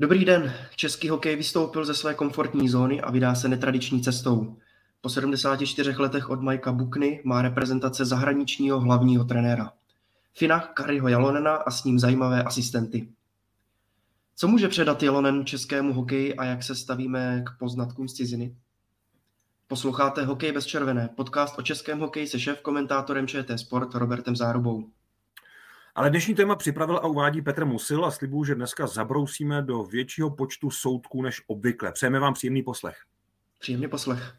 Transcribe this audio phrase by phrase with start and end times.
[0.00, 0.54] Dobrý den.
[0.76, 4.56] Český hokej vystoupil ze své komfortní zóny a vydá se netradiční cestou.
[5.00, 9.72] Po 74 letech od Majka Bukny má reprezentace zahraničního hlavního trenéra.
[10.34, 13.08] Fina Kariho Jalonena a s ním zajímavé asistenty.
[14.36, 18.56] Co může předat Jalonen českému hokeji a jak se stavíme k poznatkům z ciziny?
[19.68, 24.90] Posloucháte Hokej bez červené, podcast o českém hokeji se šéf komentátorem ČT Sport Robertem Zárubou.
[25.98, 30.30] Ale dnešní téma připravil a uvádí Petr Musil a slibuju, že dneska zabrousíme do většího
[30.30, 31.92] počtu soudků než obvykle.
[31.92, 32.96] Přejeme vám příjemný poslech.
[33.58, 34.34] Příjemný poslech.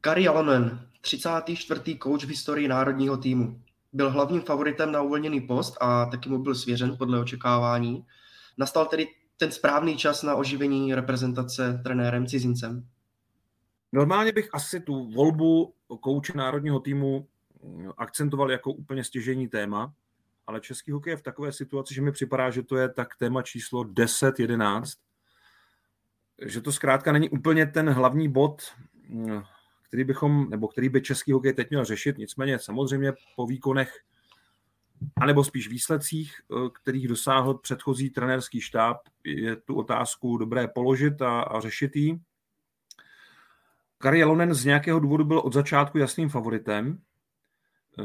[0.00, 1.94] Kari Jalonen, 34.
[1.94, 3.60] kouč v historii národního týmu.
[3.92, 8.06] Byl hlavním favoritem na uvolněný post a taky mu byl svěřen podle očekávání.
[8.58, 9.06] Nastal tedy
[9.36, 12.88] ten správný čas na oživení reprezentace trenérem cizincem.
[13.92, 17.28] Normálně bych asi tu volbu kouče národního týmu
[17.98, 19.92] akcentoval jako úplně stěžení téma,
[20.46, 23.42] ale český hokej je v takové situaci, že mi připadá, že to je tak téma
[23.42, 24.82] číslo 10-11,
[26.46, 28.62] že to zkrátka není úplně ten hlavní bod,
[29.88, 34.00] který bychom, nebo který by český hokej teď měl řešit, nicméně samozřejmě po výkonech,
[35.20, 36.40] anebo spíš výsledcích,
[36.72, 42.18] kterých dosáhl předchozí trenérský štáb, je tu otázku dobré položit a, a řešit ji.
[43.98, 46.98] Kari Jalonen z nějakého důvodu byl od začátku jasným favoritem.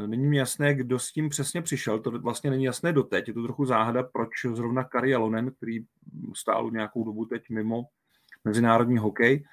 [0.06, 3.28] Není mi jasné, kdo s tím přesně přišel, to vlastně není jasné doteď.
[3.28, 5.78] Je to trochu záhada, proč zrovna Kari Jalonen, který
[6.34, 7.82] stál nějakou dobu teď mimo
[8.44, 9.44] mezinárodní hokej,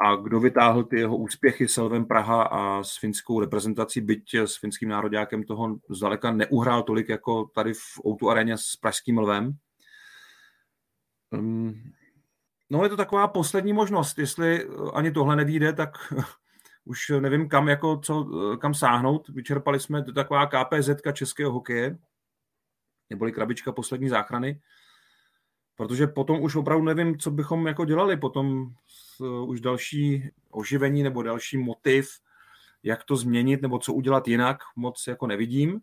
[0.00, 4.56] a kdo vytáhl ty jeho úspěchy s Elvem Praha a s finskou reprezentací, byť s
[4.56, 9.52] finským nároďákem toho zdaleka neuhrál tolik jako tady v Outu aréně s pražským Lvem.
[12.70, 16.14] No je to taková poslední možnost, jestli ani tohle nevíde, tak
[16.84, 18.24] už nevím kam, jako co,
[18.60, 19.28] kam sáhnout.
[19.28, 21.98] Vyčerpali jsme to taková KPZ českého hokeje,
[23.10, 24.60] neboli krabička poslední záchrany,
[25.76, 28.74] protože potom už opravdu nevím, co bychom jako dělali, potom
[29.46, 32.20] už další oživení nebo další motiv,
[32.82, 35.80] jak to změnit nebo co udělat jinak, moc jako nevidím.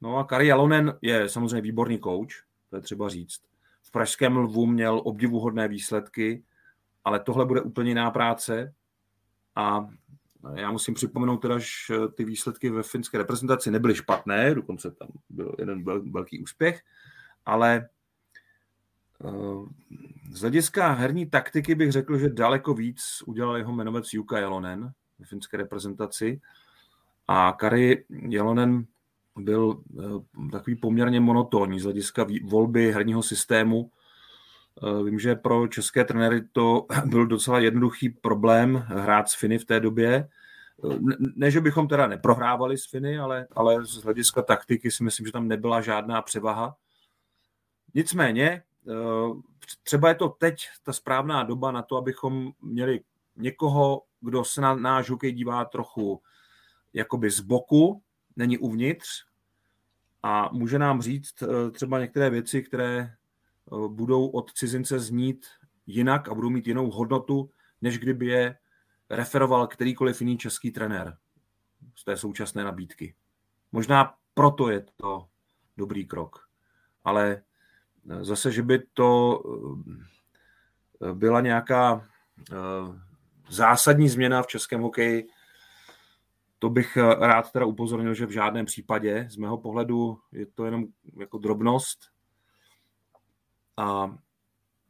[0.00, 3.40] No a Kari Jalonen je samozřejmě výborný coach, to je třeba říct.
[3.82, 6.44] V Pražském lvu měl obdivuhodné výsledky,
[7.04, 8.74] ale tohle bude úplně jiná práce.
[9.56, 9.88] A
[10.54, 15.54] já musím připomenout teda, že ty výsledky ve finské reprezentaci nebyly špatné, dokonce tam byl
[15.58, 16.82] jeden velký úspěch,
[17.46, 17.88] ale
[20.30, 25.28] z hlediska herní taktiky bych řekl, že daleko víc udělal jeho jmenovec Juka Jalonen v
[25.28, 26.40] finské reprezentaci
[27.28, 28.86] a Kari Jalonen
[29.36, 29.82] byl
[30.52, 33.90] takový poměrně monotónní z hlediska volby herního systému.
[35.04, 39.80] Vím, že pro české trenéry to byl docela jednoduchý problém hrát s Finy v té
[39.80, 40.28] době.
[41.36, 45.32] Ne, že bychom teda neprohrávali s Finy, ale, ale z hlediska taktiky si myslím, že
[45.32, 46.76] tam nebyla žádná převaha.
[47.94, 48.62] Nicméně,
[49.82, 53.00] třeba je to teď ta správná doba na to, abychom měli
[53.36, 56.22] někoho, kdo se na náš hokej dívá trochu
[56.92, 58.02] jakoby z boku,
[58.36, 59.08] není uvnitř
[60.22, 63.14] a může nám říct třeba některé věci, které
[63.88, 65.46] budou od cizince znít
[65.86, 67.50] jinak a budou mít jinou hodnotu,
[67.82, 68.56] než kdyby je
[69.10, 71.16] referoval kterýkoliv jiný český trenér
[71.94, 73.14] z té současné nabídky.
[73.72, 75.28] Možná proto je to
[75.76, 76.48] dobrý krok.
[77.04, 77.42] Ale
[78.20, 79.42] zase, že by to
[81.12, 82.08] byla nějaká
[83.50, 85.28] zásadní změna v českém hokeji,
[86.58, 89.26] to bych rád teda upozornil, že v žádném případě.
[89.30, 90.84] Z mého pohledu je to jenom
[91.16, 92.15] jako drobnost.
[93.76, 94.18] A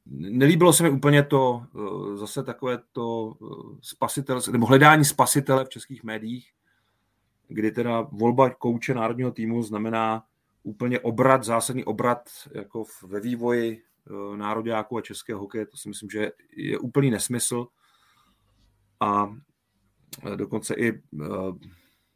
[0.07, 1.67] nelíbilo se mi úplně to,
[2.15, 3.37] zase takové to
[3.81, 6.53] spasitel, nebo hledání spasitele v českých médiích,
[7.49, 10.25] kdy teda volba kouče národního týmu znamená
[10.63, 13.83] úplně obrat, zásadní obrat jako ve vývoji
[14.37, 15.67] nároďáků a českého hokeje.
[15.67, 17.67] To si myslím, že je úplný nesmysl.
[19.01, 19.37] A
[20.37, 21.03] dokonce i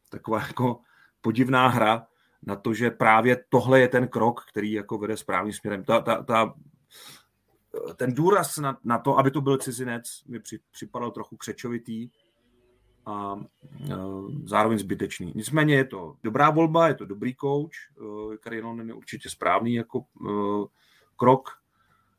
[0.09, 0.79] taková jako
[1.21, 2.07] podivná hra
[2.45, 5.83] na to, že právě tohle je ten krok, který jako vede správným směrem.
[5.83, 6.53] Ta, ta, ta,
[7.95, 12.09] ten důraz na, na to, aby to byl cizinec, mi při, připadal trochu křečovitý
[13.05, 15.31] a uh, zároveň zbytečný.
[15.35, 17.71] Nicméně je to dobrá volba, je to dobrý coach,
[18.01, 20.65] uh, Karinon je určitě správný jako uh,
[21.15, 21.49] krok,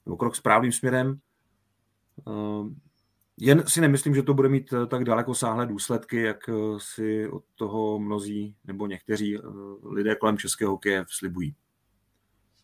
[0.06, 1.20] nebo krok správným směrem.
[2.24, 2.68] Uh,
[3.40, 6.38] jen si nemyslím, že to bude mít tak daleko sáhlé důsledky, jak
[6.78, 9.38] si od toho mnozí nebo někteří
[9.90, 11.54] lidé kolem českého hokeje slibují.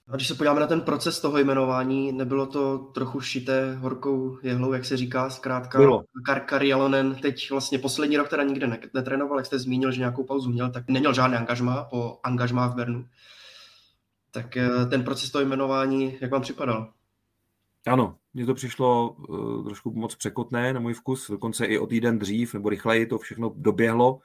[0.08, 4.72] A když se podíváme na ten proces toho jmenování, nebylo to trochu šité horkou jehlou,
[4.72, 5.78] jak se říká, zkrátka.
[5.78, 6.04] Bylo.
[6.26, 10.50] Karkar Jalonen teď vlastně poslední rok teda nikde netrénoval, jak jste zmínil, že nějakou pauzu
[10.50, 13.06] měl, tak neměl žádný angažmá po angažmá v Bernu.
[14.30, 16.92] Tak eh, ten proces toho jmenování, jak vám připadal?
[17.88, 22.18] Ano, mně to přišlo uh, trošku moc překotné na můj vkus, dokonce i o týden
[22.18, 24.18] dřív nebo rychleji to všechno doběhlo.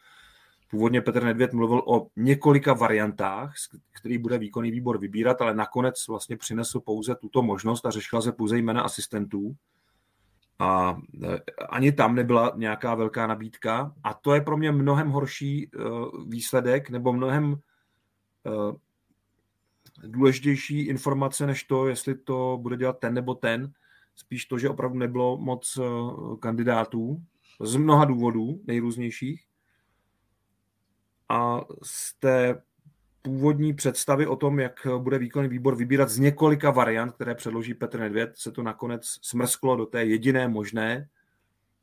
[0.69, 3.53] Původně Petr Nedvěd mluvil o několika variantách,
[3.91, 8.31] který bude výkonný výbor vybírat, ale nakonec vlastně přinesl pouze tuto možnost a řešila se
[8.31, 9.55] pouze jména asistentů.
[10.59, 11.39] A e,
[11.69, 13.93] ani tam nebyla nějaká velká nabídka.
[14.03, 15.69] A to je pro mě mnohem horší e,
[16.27, 17.55] výsledek, nebo mnohem
[20.01, 23.73] důležitější informace, než to, jestli to bude dělat ten nebo ten.
[24.15, 25.79] Spíš to, že opravdu nebylo moc
[26.39, 27.21] kandidátů
[27.61, 29.45] z mnoha důvodů nejrůznějších
[31.29, 32.61] a z té
[33.21, 37.99] původní představy o tom, jak bude výkonný výbor vybírat z několika variant, které předloží Petr
[37.99, 41.09] Nedvěd, se to nakonec smrsklo do té jediné možné,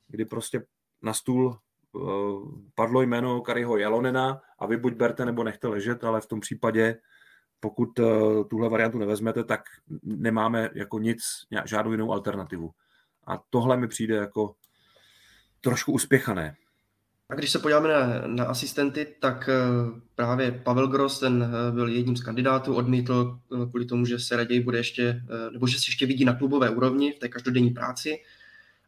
[0.09, 0.65] kdy prostě
[1.03, 2.01] na stůl eh,
[2.75, 6.97] padlo jméno Kariho Jalonena a vy buď berte nebo nechte ležet, ale v tom případě,
[7.61, 8.05] pokud eh,
[8.51, 9.61] tuhle variantu nevezmete, tak
[10.03, 11.23] nemáme jako nic,
[11.65, 12.71] žádnou jinou alternativu.
[13.27, 14.55] A tohle mi přijde jako
[15.61, 16.57] trošku uspěchané.
[17.29, 21.89] A když se podíváme na, na asistenty, tak eh, právě Pavel Gross, ten eh, byl
[21.89, 23.39] jedním z kandidátů, odmítl
[23.71, 25.23] kvůli tomu, že se raději bude ještě,
[25.53, 28.19] nebo že se ještě vidí na klubové úrovni v té každodenní práci.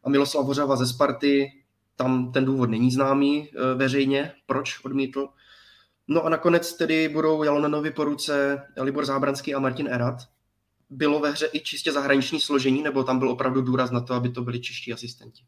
[0.03, 1.51] A Miloslav Hořava ze Sparty,
[1.95, 5.29] tam ten důvod není známý veřejně, proč odmítl.
[6.07, 10.15] No a nakonec tedy budou Jalonenovi po ruce Libor Zábranský a Martin Erat.
[10.89, 14.29] Bylo ve hře i čistě zahraniční složení, nebo tam byl opravdu důraz na to, aby
[14.29, 15.43] to byli čeští asistenti?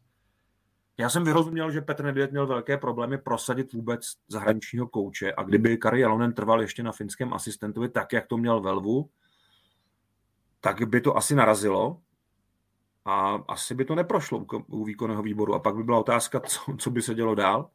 [0.98, 5.76] Já jsem vyrozuměl, že Petr Nedvěd měl velké problémy prosadit vůbec zahraničního kouče a kdyby
[5.76, 9.10] Kari Jalonen trval ještě na finském asistentovi tak, jak to měl Velvu,
[10.60, 12.00] tak by to asi narazilo
[13.04, 15.54] a asi by to neprošlo u výkonného výboru.
[15.54, 17.70] A pak by byla otázka, co, co by se dělo dál.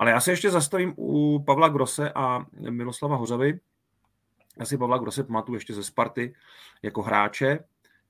[0.00, 3.60] Ale já se ještě zastavím u Pavla Grose a Miroslava Hořavy.
[4.58, 6.34] Já si Pavla Grose pamatuju ještě ze Sparty
[6.82, 7.58] jako hráče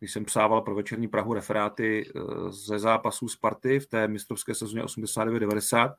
[0.01, 4.83] když jsem psával pro večerní Prahu referáty eh, ze zápasů Sparty v té mistrovské sezóně
[4.83, 5.95] 89-90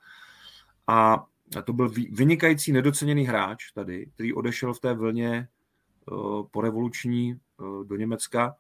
[0.87, 1.25] a
[1.63, 6.13] to byl vynikající nedoceněný hráč tady, který odešel v té vlně eh,
[6.51, 8.55] po revoluční eh, do Německa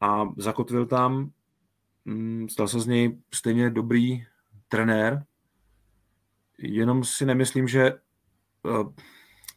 [0.00, 1.30] a zakotvil tam,
[2.04, 4.26] mm, stal se z něj stejně dobrý
[4.68, 5.24] trenér,
[6.62, 7.92] jenom si nemyslím, že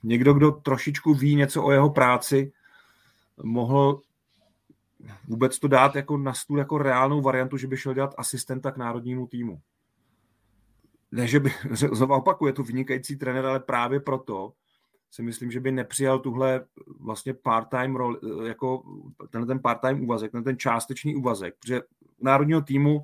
[0.04, 2.52] někdo, kdo trošičku ví něco o jeho práci,
[3.44, 4.02] mohl
[5.28, 8.78] vůbec to dát jako na stůl jako reálnou variantu, že by šel dělat asistenta k
[8.78, 9.62] národnímu týmu.
[11.12, 14.54] Ne, že by, znovu opakuju, je to vynikající trenér, ale právě proto
[15.12, 16.66] si myslím, že by nepřijal tuhle
[17.00, 18.18] vlastně part-time roli,
[18.48, 18.84] jako
[19.30, 21.82] tenhle ten part-time úvazek, ten, částečný úvazek, protože
[22.22, 23.04] národního týmu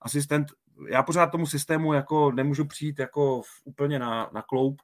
[0.00, 0.46] asistent,
[0.88, 4.82] já pořád tomu systému jako nemůžu přijít jako úplně na, na kloup,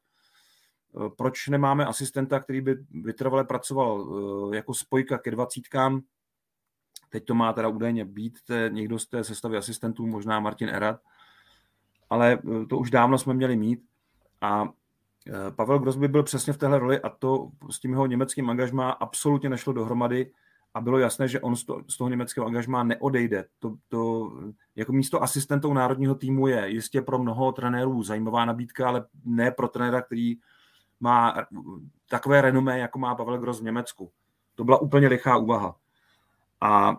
[1.17, 4.07] proč nemáme asistenta, který by vytrvale pracoval
[4.53, 6.03] eh, jako spojka ke dvacítkám,
[7.09, 11.01] Teď to má teda údajně být te, někdo z té sestavy asistentů, možná Martin Erat,
[12.11, 13.83] ale eh, to už dávno jsme měli mít.
[14.41, 14.69] A
[15.57, 18.91] Pavel Gross by byl přesně v téhle roli a to s tím jeho německým angažmá
[18.91, 20.33] absolutně nešlo dohromady
[20.75, 23.45] a bylo jasné, že on z, to, z toho německého angažmá neodejde.
[23.59, 24.33] To, to,
[24.77, 29.69] jako místo asistentou národního týmu je jistě pro mnoho trenérů zajímavá nabídka, ale ne pro
[29.69, 30.37] trenéra, který
[31.01, 31.35] má
[32.09, 34.11] takové renomé, jako má Pavel Gross v Německu.
[34.55, 35.77] To byla úplně lichá úvaha.
[36.61, 36.97] A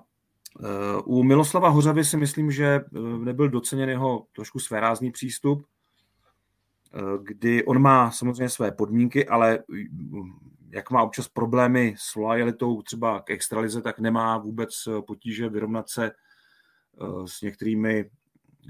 [0.60, 5.66] eh, u Miloslava Hořavy si myslím, že eh, nebyl doceněn jeho trošku svérázný přístup,
[6.94, 9.60] eh, kdy on má samozřejmě své podmínky, ale
[10.76, 14.70] jak má občas problémy s lojalitou třeba k extralize, tak nemá vůbec
[15.08, 16.12] potíže vyrovnat se
[17.26, 18.10] s některými,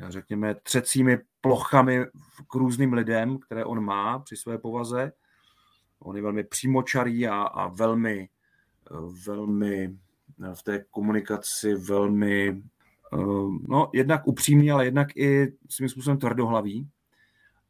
[0.08, 2.06] řekněme, třecími plochami
[2.52, 5.12] k různým lidem, které on má při své povaze.
[6.00, 8.30] On je velmi přímočarý a, a velmi,
[9.28, 9.98] velmi
[10.54, 12.64] v té komunikaci velmi,
[13.14, 13.18] eh,
[13.68, 16.90] no jednak upřímný, ale jednak i svým způsobem tvrdohlavý.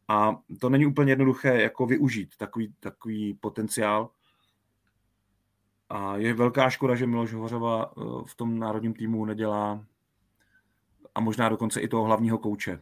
[0.08, 4.10] A to není úplně jednoduché jako využít takový, takový potenciál.
[5.90, 9.86] A je velká škoda, že Miloš Hořava eh, v tom národním týmu nedělá
[11.16, 12.82] a možná dokonce i toho hlavního kouče.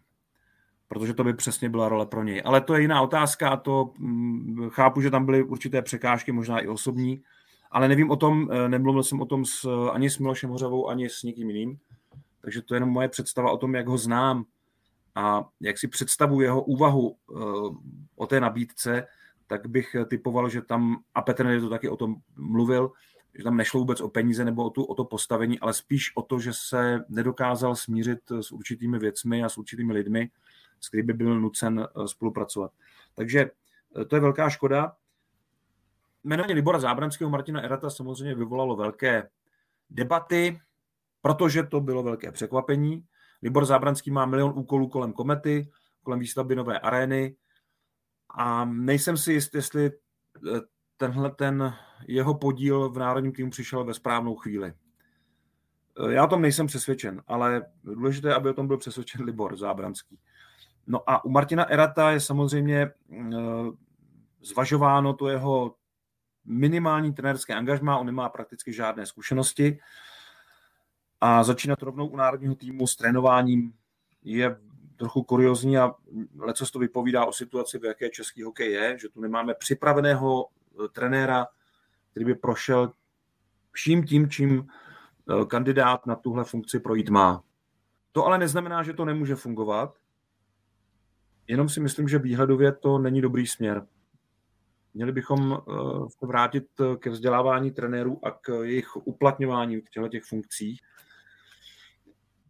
[0.88, 2.42] Protože to by přesně byla role pro něj.
[2.46, 6.60] Ale to je jiná otázka a to hm, chápu, že tam byly určité překážky, možná
[6.60, 7.24] i osobní,
[7.72, 11.10] ale nevím o tom, eh, nemluvil jsem o tom s, ani s Milošem Hořavou, ani
[11.10, 11.78] s nikým jiným,
[12.42, 14.46] takže to je jenom moje představa o tom, jak ho znám
[15.16, 17.16] a jak si představu jeho úvahu
[18.16, 19.08] o té nabídce,
[19.48, 22.92] tak bych typoval, že tam, a Petr to taky o tom mluvil,
[23.34, 26.22] že tam nešlo vůbec o peníze nebo o, tu, o to postavení, ale spíš o
[26.22, 30.30] to, že se nedokázal smířit s určitými věcmi a s určitými lidmi,
[30.80, 32.72] s kterými by byl nucen eh, spolupracovat.
[33.16, 33.50] Takže
[34.02, 34.96] eh, to je velká škoda.
[36.24, 39.30] Jmenování Libora Zábranského Martina Erata samozřejmě vyvolalo velké
[39.90, 40.60] debaty,
[41.22, 43.06] protože to bylo velké překvapení.
[43.42, 45.72] Libor Zábranský má milion úkolů kolem komety,
[46.04, 47.36] kolem výstavby nové arény
[48.34, 50.60] a nejsem si jist, jestli eh,
[50.98, 51.74] tenhle ten
[52.08, 54.74] jeho podíl v národním týmu přišel ve správnou chvíli.
[56.10, 60.20] Já o tom nejsem přesvědčen, ale důležité aby o tom byl přesvědčen Libor Zábranský.
[60.88, 62.92] No a u Martina Erata je samozřejmě eh,
[64.42, 65.76] zvažováno to jeho
[66.46, 69.80] minimální trenérské angažmá, on nemá prakticky žádné zkušenosti
[71.22, 73.74] a začínat rovnou u národního týmu s trénováním
[74.24, 74.58] je
[75.04, 75.94] trochu kuriozní a
[76.40, 80.88] leco to vypovídá o situaci, v jaké český hokej je, že tu nemáme připraveného eh,
[80.88, 81.48] trenéra,
[82.12, 82.94] který by prošel
[83.72, 87.44] vším tím, čím eh, kandidát na tuhle funkci projít má.
[88.12, 89.96] To ale neznamená, že to nemůže fungovat,
[91.48, 93.88] jenom si myslím, že výhledově to není dobrý směr.
[94.94, 95.74] Měli bychom eh,
[96.20, 96.68] se vrátit
[97.00, 100.82] ke vzdělávání trenérů a k jejich uplatňování v těchto těch funkcích,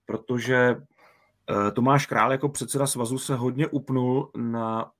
[0.05, 0.75] protože
[1.73, 4.91] Tomáš Král jako předseda svazu se hodně upnul na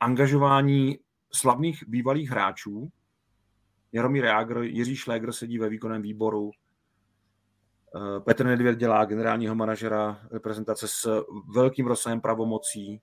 [0.00, 0.98] angažování
[1.32, 2.92] slavných bývalých hráčů.
[3.92, 6.50] Jaromír Jágr, Jiří Šléger sedí ve výkonném výboru,
[7.96, 11.24] eh, Petr Nedvěd dělá generálního manažera reprezentace s
[11.54, 13.00] velkým rozsahem pravomocí.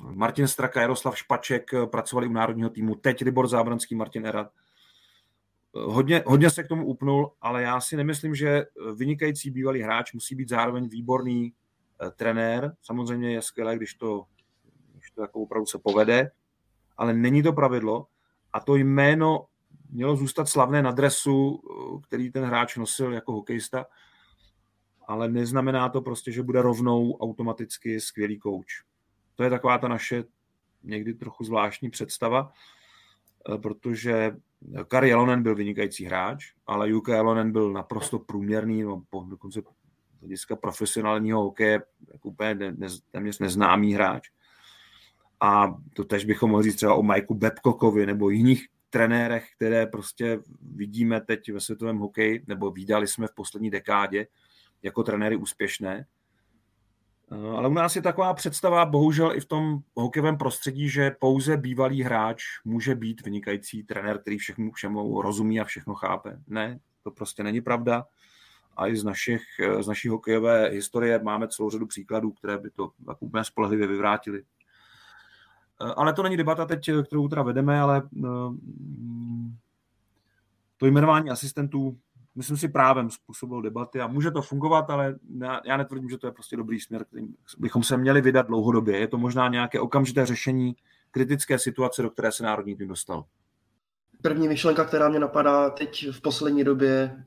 [0.00, 4.46] Martin Straka, Jaroslav Špaček pracovali u národního týmu, teď Libor Zábranský, Martin Erat.
[4.46, 10.12] Eh, hodně, hodně se k tomu upnul, ale já si nemyslím, že vynikající bývalý hráč
[10.12, 11.67] musí být zároveň výborný Eh,
[12.16, 12.76] trenér.
[12.82, 14.24] Samozřejmě je skvělé, když to,
[14.92, 16.30] když to jako opravdu se povede,
[16.96, 18.06] ale není to pravidlo
[18.52, 19.46] a to jméno
[19.90, 23.86] mělo zůstat slavné na dresu, eh, který ten hráč nosil jako hokejista,
[25.06, 28.82] ale neznamená to prostě, že bude rovnou automaticky skvělý kouč.
[29.34, 30.24] To je taková ta naše
[30.82, 32.52] někdy trochu zvláštní představa,
[33.54, 34.36] eh, protože
[34.88, 39.62] Kari Jelonen byl vynikající hráč, ale Juka Jelonen byl naprosto průměrný, no, dokonce
[40.20, 41.82] hlediska profesionálního hokeje
[42.12, 44.28] jako úplně ne, ne, téměř neznámý hráč.
[45.40, 50.38] A to tež bychom mohli říct třeba o Majku Babcockovi nebo jiných trenérech, které prostě
[50.74, 54.26] vidíme teď ve světovém hokeji, nebo výdali jsme v poslední dekádě
[54.82, 56.06] jako trenéry úspěšné.
[57.30, 62.02] Ale u nás je taková představa, bohužel i v tom hokejovém prostředí, že pouze bývalý
[62.02, 66.38] hráč může být vynikající trenér, který všechno všemu rozumí a všechno chápe.
[66.46, 68.04] Ne, to prostě není pravda
[68.78, 69.42] a i z, našich,
[69.80, 74.42] z naší hokejové historie máme celou řadu příkladů, které by to tak úplně spolehlivě vyvrátili.
[75.96, 78.28] Ale to není debata teď, kterou teda vedeme, ale eh,
[80.76, 81.98] to jmenování asistentů,
[82.34, 85.16] myslím si, právem způsobilo debaty a může to fungovat, ale
[85.64, 88.98] já netvrdím, že to je prostě dobrý směr, kterým bychom se měli vydat dlouhodobě.
[88.98, 90.76] Je to možná nějaké okamžité řešení
[91.10, 93.24] kritické situace, do které se národní tým dostal.
[94.22, 97.24] První myšlenka, která mě napadá teď v poslední době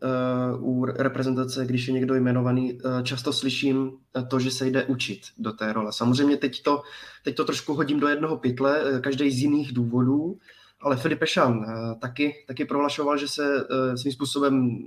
[0.57, 3.91] uh, u reprezentace, když je někdo jmenovaný, uh, často slyším
[4.27, 5.93] to, že se jde učit do té role.
[5.93, 6.81] Samozřejmě teď to,
[7.23, 10.37] teď to trošku hodím do jednoho pytle, uh, každý z jiných důvodů,
[10.81, 14.77] ale Filip Ešan uh, taky, taky prohlašoval, že se uh, svým způsobem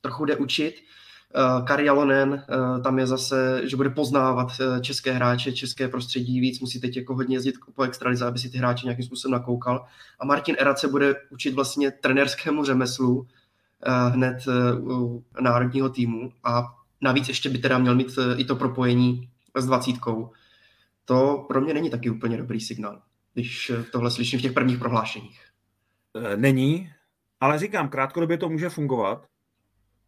[0.00, 0.74] trochu jde učit
[1.64, 6.60] Kari Jalonen, uh, tam je zase, že bude poznávat uh, české hráče, české prostředí víc,
[6.60, 9.86] musí teď jako hodně jezdit po extralize, aby si ty hráče nějakým způsobem nakoukal.
[10.20, 13.26] A Martin Erat se bude učit vlastně trenérskému řemeslu
[14.08, 14.36] hned
[14.80, 16.64] u národního týmu a
[17.00, 20.30] navíc ještě by teda měl mít i to propojení s dvacítkou.
[21.04, 23.02] To pro mě není taky úplně dobrý signál,
[23.34, 25.40] když tohle slyším v těch prvních prohlášeních.
[26.36, 26.90] Není,
[27.40, 29.26] ale říkám, krátkodobě to může fungovat,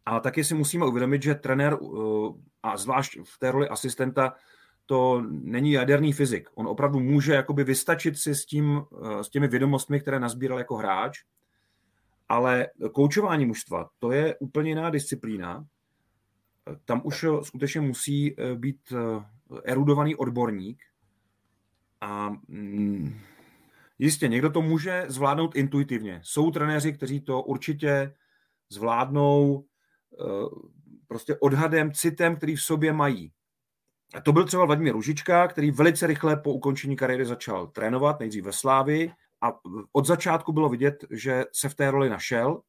[0.05, 4.33] a taky si musíme uvědomit, že trenér, uh, a zvlášť v té roli asistenta,
[4.85, 6.49] to není jaderný fyzik.
[6.55, 10.75] On opravdu může jakoby vystačit si s, tím, uh, s těmi vědomostmi, které nazbíral jako
[10.75, 11.19] hráč,
[12.29, 15.65] ale koučování mužstva, to je úplně jiná disciplína.
[16.85, 18.93] Tam už skutečně musí uh, být
[19.63, 20.83] erudovaný odborník
[22.01, 23.19] a mm,
[23.99, 26.21] jistě, někdo to může zvládnout intuitivně.
[26.23, 28.13] Jsou trenéři, kteří to určitě
[28.69, 29.74] zvládnou Eh,
[31.07, 33.31] prostě odhadem, citem, který v sobě mají.
[34.15, 38.43] A to byl třeba Vladimír Ružička, který velice rychle po ukončení kariéry začal trénovat, nejdřív
[38.43, 39.59] ve Slávi a
[39.91, 42.61] od začátku bylo vidět, že se v té roli našel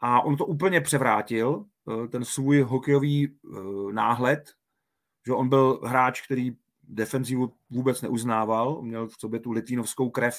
[0.00, 1.64] a on to úplně převrátil,
[2.10, 3.38] ten svůj hokejový
[3.92, 4.52] náhled,
[5.26, 10.38] že on byl hráč, který defenzivu vůbec neuznával, měl v sobě tu litvínovskou krev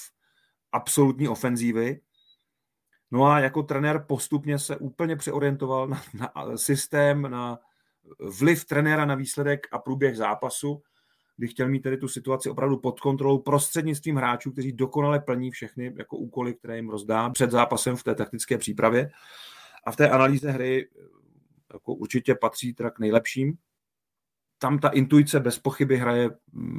[0.71, 2.01] absolutní ofenzívy.
[3.11, 7.59] No a jako trenér postupně se úplně přeorientoval na, na systém, na
[8.39, 10.81] vliv trenéra na výsledek a průběh zápasu,
[11.37, 15.93] kdy chtěl mít tedy tu situaci opravdu pod kontrolou prostřednictvím hráčů, kteří dokonale plní všechny
[15.97, 19.09] jako úkoly, které jim rozdá před zápasem v té taktické přípravě.
[19.85, 20.89] A v té analýze hry
[21.73, 23.57] jako určitě patří teda k nejlepším
[24.59, 26.29] tam ta intuice bez pochyby hraje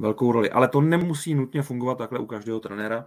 [0.00, 0.50] velkou roli.
[0.50, 3.06] Ale to nemusí nutně fungovat takhle u každého trenéra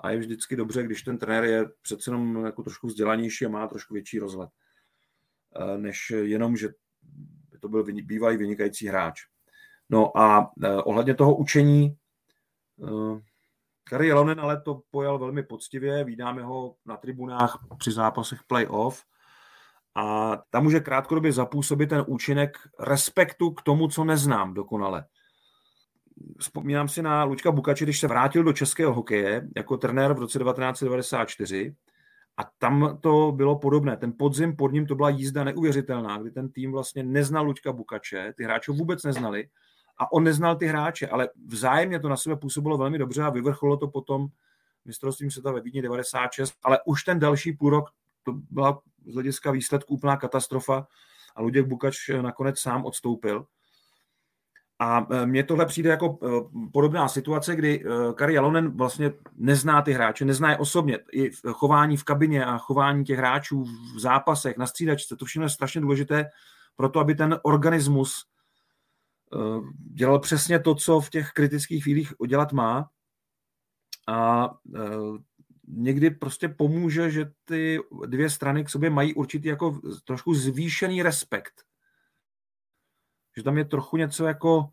[0.00, 3.66] a je vždycky dobře, když ten trenér je přece jenom jako trošku vzdělanější a má
[3.66, 4.50] trošku větší rozhled,
[5.56, 6.68] eh, než jenom, že
[7.60, 9.20] to byl bývalý vynikající hráč.
[9.90, 11.96] No a eh, ohledně toho učení,
[12.84, 13.20] eh,
[13.84, 19.04] Kari Jelonen ale to pojal velmi poctivě, vydáme ho na tribunách při zápasech playoff
[19.94, 25.04] a tam může krátkodobě zapůsobit ten účinek respektu k tomu, co neznám dokonale.
[26.38, 30.38] Vzpomínám si na Lučka Bukači, když se vrátil do českého hokeje jako trenér v roce
[30.38, 31.74] 1994
[32.36, 33.96] a tam to bylo podobné.
[33.96, 38.32] Ten podzim pod ním to byla jízda neuvěřitelná, kdy ten tým vlastně neznal Lučka Bukače,
[38.36, 39.48] ty hráče vůbec neznali
[39.98, 43.76] a on neznal ty hráče, ale vzájemně to na sebe působilo velmi dobře a vyvrcholilo
[43.76, 44.26] to potom
[44.84, 47.84] mistrovstvím světa ve Vídni 96, ale už ten další půl rok
[48.22, 50.86] to byla z hlediska výsledků úplná katastrofa
[51.36, 53.46] a Luděk Bukač nakonec sám odstoupil.
[54.82, 56.28] A e, mně tohle přijde jako e,
[56.72, 60.98] podobná situace, kdy e, Kari Jalonen vlastně nezná ty hráče, nezná je osobně.
[61.12, 65.50] I chování v kabině a chování těch hráčů v zápasech, na střídačce, to všechno je
[65.50, 66.30] strašně důležité
[66.76, 68.26] pro to, aby ten organismus
[69.94, 72.88] dělal přesně to, co v těch kritických chvílích udělat má.
[74.08, 74.50] A
[75.68, 81.52] někdy prostě pomůže, že ty dvě strany k sobě mají určitý jako trošku zvýšený respekt.
[83.36, 84.68] Že tam je trochu něco jako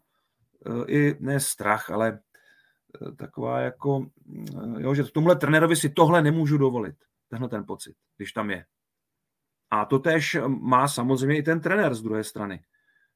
[0.65, 4.05] eh, i ne strach, ale eh, taková jako,
[4.49, 6.95] eh, jo, že tomhle trenérovi si tohle nemůžu dovolit,
[7.29, 8.65] tenhle ten pocit, když tam je.
[9.71, 12.63] A to tež má samozřejmě i ten trenér z druhé strany,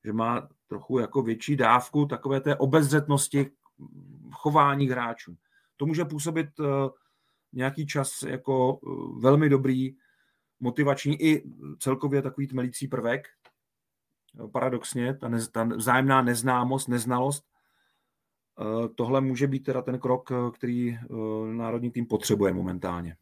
[0.04, 3.52] že má trochu jako větší dávku takové té obezřetnosti
[4.32, 5.38] chování hráčů.
[5.78, 6.48] To může působit
[7.54, 8.80] nějaký čas jako
[9.20, 9.96] velmi dobrý,
[10.64, 11.44] motivační i
[11.80, 13.28] celkově takový tmelící prvek.
[14.52, 17.44] Paradoxně, ta, nez, ta vzájemná neznámost, neznalost,
[18.62, 21.00] eh, tohle může být teda ten krok, eh, který
[21.52, 23.16] národní tým potřebuje momentálně.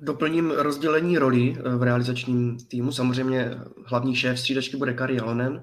[0.00, 2.92] Doplním rozdělení roli v realizačním týmu.
[2.92, 3.50] Samozřejmě
[3.86, 5.62] hlavní šéf střídačky bude Kari Jalonen,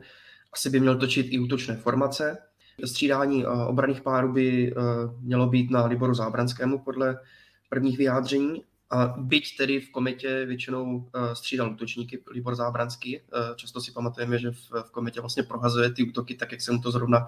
[0.53, 2.37] asi by měl točit i útočné formace.
[2.85, 4.81] Střídání eh, obraných párů by eh,
[5.21, 7.19] mělo být na Liboru Zábranskému podle
[7.69, 8.63] prvních vyjádření.
[8.89, 13.19] A byť tedy v kometě většinou eh, střídal útočníky Libor Zábranský,
[13.55, 16.91] často si pamatujeme, že v kometě vlastně prohazuje ty útoky tak, jak se mu to
[16.91, 17.27] zrovna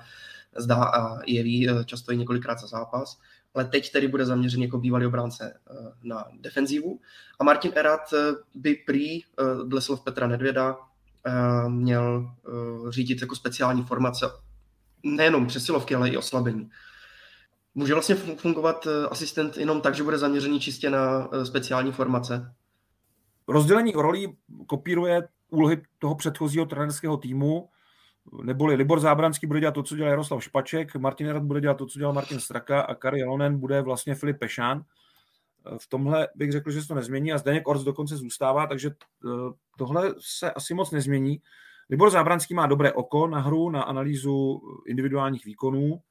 [0.57, 3.19] zdá a jeví, často i několikrát za zápas.
[3.53, 5.59] Ale teď tedy bude zaměřený jako bývalý obránce
[6.03, 6.99] na defenzivu.
[7.39, 8.13] A Martin Erat
[8.55, 9.21] by prý,
[9.65, 10.77] dle slov Petra Nedvěda,
[11.25, 14.25] Eh, měl eh, řídit jako speciální formace
[15.03, 16.69] nejenom přesilovky, ale i oslabení.
[17.79, 22.53] Může vlastně fungovat eh, asistent jenom tak, že bude zaměřený čistě na speciální formace?
[23.47, 24.37] Rozdělení rolí
[24.67, 27.69] kopíruje úlohy toho předchozího trenerského týmu,
[28.43, 31.85] neboli Libor Zábranský bude dělat to, co dělá Jaroslav Špaček, Martin Rad bude dělat to,
[31.85, 34.83] co dělal Martin Straka a Kari Jalonen bude vlastně Filip Pešán.
[35.77, 39.29] V tomhle bych řekl, že se to nezmění a Zdeněk Orz dokonce zůstává, takže eh,
[39.77, 41.41] tohle se asi moc nezmění.
[41.89, 46.01] Libor Zábranský má dobré oko na hru, na analýzu individuálních výkonů,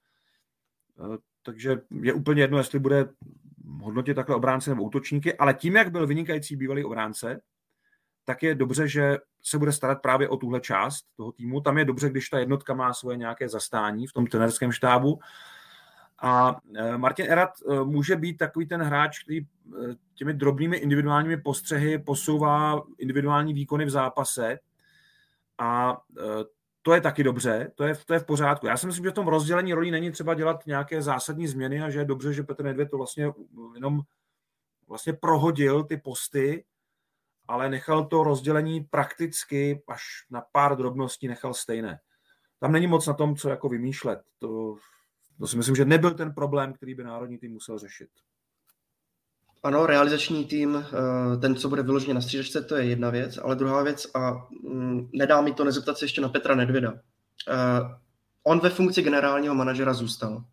[0.98, 3.08] eh, takže je úplně jedno, jestli bude
[3.82, 7.40] hodnotit takhle obránce nebo útočníky, ale tím, jak byl vynikající bývalý obránce,
[8.24, 11.60] tak je dobře, že se bude starat právě o tuhle část toho týmu.
[11.60, 15.20] Tam je dobře, když ta jednotka má svoje nějaké zastání v tom trenerském štábu
[16.22, 19.44] a e, Martin Erat e, může být takový ten hráč, který e,
[20.14, 24.58] těmi drobnými individuálními postřehy posouvá individuální výkony v zápase
[25.58, 25.98] a
[26.88, 28.66] to je taky dobře, to je, to je v pořádku.
[28.66, 31.90] Já si myslím, že v tom rozdělení rolí není třeba dělat nějaké zásadní změny a
[31.90, 33.32] že je dobře, že Petr Nedvěd to vlastně
[33.74, 34.00] jenom
[34.88, 36.64] vlastně prohodil ty posty,
[37.48, 42.00] ale nechal to rozdělení prakticky až na pár drobností nechal stejné.
[42.60, 44.20] Tam není moc na tom, co jako vymýšlet.
[44.38, 44.76] To
[45.38, 48.08] to si myslím, že nebyl ten problém, který by národní tým musel řešit.
[49.62, 53.56] Ano, realizační tým, eh, ten, co bude vyloženě na střídačce, to je jedna věc, ale
[53.56, 56.94] druhá věc, a mm, nedá mi to nezeptat se ještě na Petra Nedvěda.
[57.48, 57.54] Eh,
[58.42, 60.44] on ve funkci generálního manažera zůstal.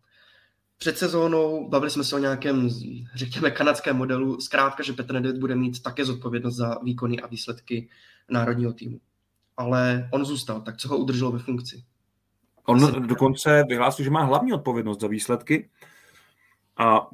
[0.78, 2.68] před sezónou bavili jsme se o nějakém,
[3.14, 4.40] řekněme, kanadském modelu.
[4.40, 7.88] Zkrátka, že Petr Nedvěd bude mít také zodpovědnost za výkony a výsledky
[8.30, 9.00] národního týmu.
[9.56, 11.84] Ale on zůstal, tak co ho udrželo ve funkci?
[12.66, 15.70] On dokonce vyhlásil, že má hlavní odpovědnost za výsledky
[16.76, 17.10] a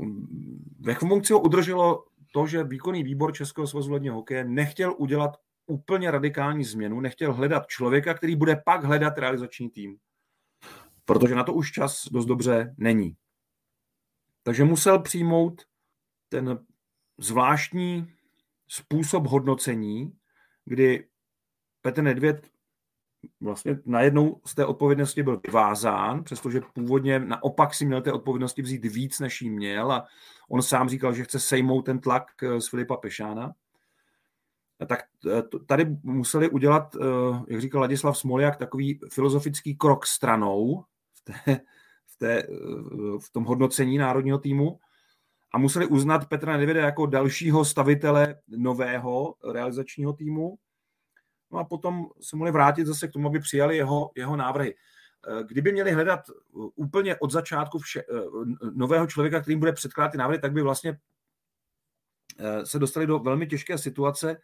[0.80, 6.10] ve funkci ho udrželo to, že výkonný výbor Českého svazu ledního hokeje nechtěl udělat úplně
[6.10, 9.96] radikální změnu, nechtěl hledat člověka, který bude pak hledat realizační tým.
[11.04, 13.16] Protože na to už čas dost dobře není.
[14.42, 15.62] Takže musel přijmout
[16.28, 16.58] ten
[17.18, 18.12] zvláštní
[18.68, 20.16] způsob hodnocení,
[20.64, 21.08] kdy
[21.82, 22.51] Petr Nedvěd
[23.40, 28.84] vlastně najednou z té odpovědnosti byl vyvázán, přestože původně naopak si měl té odpovědnosti vzít
[28.84, 30.06] víc, než jí měl a
[30.48, 33.52] on sám říkal, že chce sejmout ten tlak eh, z Filipa Pešána.
[34.86, 37.04] Tak eh, tady museli udělat, eh,
[37.48, 41.60] jak říkal Ladislav Smoliak, takový filozofický krok stranou v, té,
[42.06, 42.42] v, té,
[43.18, 44.78] v tom hodnocení národního týmu
[45.54, 50.58] a museli uznat Petra Nedvěda jako dalšího stavitele nového realizačního týmu
[51.52, 54.74] No a potom se mohli vrátit zase k tomu, aby přijali jeho, jeho návrhy.
[55.28, 56.32] Eh, kdyby měli hledat eh,
[56.74, 58.04] úplně od začátku vše, eh,
[58.74, 60.98] nového člověka, kterým bude předkládat ty návrhy, tak by vlastně
[62.64, 64.36] se dostali do velmi těžké situace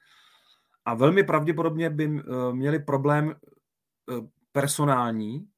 [0.84, 3.34] a velmi pravděpodobně by měli problém
[4.52, 5.48] personální,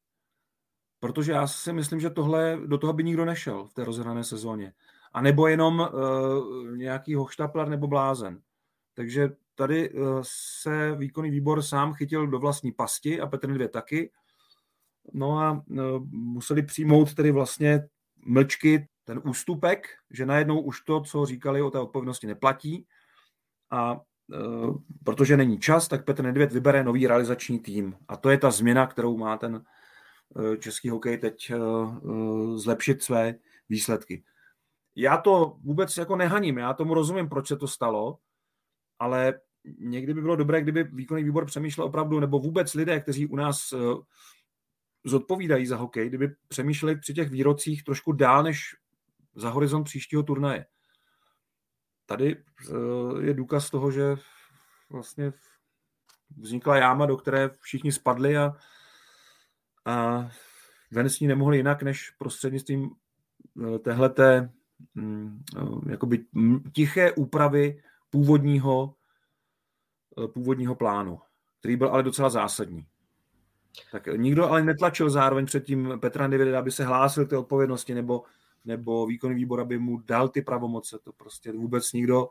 [1.00, 4.72] protože já si myslím, že tohle, do toho by nikdo nešel v té rozhrané sezóně.
[5.12, 5.88] A nebo jenom
[6.76, 8.40] nějaký hochštapler nebo blázen.
[8.94, 9.98] Takže tady eh,
[10.62, 14.10] se výkonný výbor sám chytil do vlastní pasti a Petr dvě taky.
[15.12, 17.88] No a eh, museli přijmout tedy vlastně
[18.26, 22.86] mlčky ten ústupek, že najednou už to, co říkali o té odpovědnosti, neplatí.
[23.70, 24.00] A
[24.32, 24.36] e,
[25.04, 27.96] protože není čas, tak Petr Nedvěd vybere nový realizační tým.
[28.08, 29.64] A to je ta změna, kterou má ten
[30.58, 31.52] český hokej teď
[32.54, 33.34] zlepšit své
[33.68, 34.24] výsledky.
[34.96, 38.18] Já to vůbec jako nehaním, já tomu rozumím, proč se to stalo,
[38.98, 43.36] ale někdy by bylo dobré, kdyby výkonný výbor přemýšlel opravdu, nebo vůbec lidé, kteří u
[43.36, 43.78] nás eh,
[45.04, 48.76] zodpovídají za hokej, kdyby přemýšleli při těch výrocích trošku dál než
[49.34, 50.66] za horizont příštího turnaje.
[52.06, 54.16] Tady eh, je důkaz toho, že
[54.90, 55.32] vlastně
[56.36, 58.52] vznikla jáma, do které všichni spadli a,
[59.84, 60.28] a
[60.90, 62.90] ven s ní nemohli jinak, než prostřednictvím
[63.74, 64.52] eh, téhleté
[64.94, 65.42] mm,
[65.90, 66.24] jakoby
[66.72, 68.94] tiché úpravy původního
[70.34, 71.18] původního plánu,
[71.60, 72.86] který byl ale docela zásadní.
[73.92, 78.22] Tak nikdo ale netlačil zároveň předtím Petra Nedvěda, aby se hlásil té odpovědnosti, nebo,
[78.64, 80.98] nebo výkonný výbor, aby mu dal ty pravomoce.
[81.04, 82.28] To prostě vůbec nikdo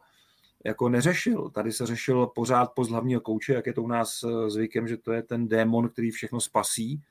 [0.66, 1.50] jako neřešil.
[1.50, 4.98] Tady se řešil pořád post hlavního kouče, jak je to u nás eh, zvykem, že
[4.98, 7.02] to je ten démon, který všechno spasí.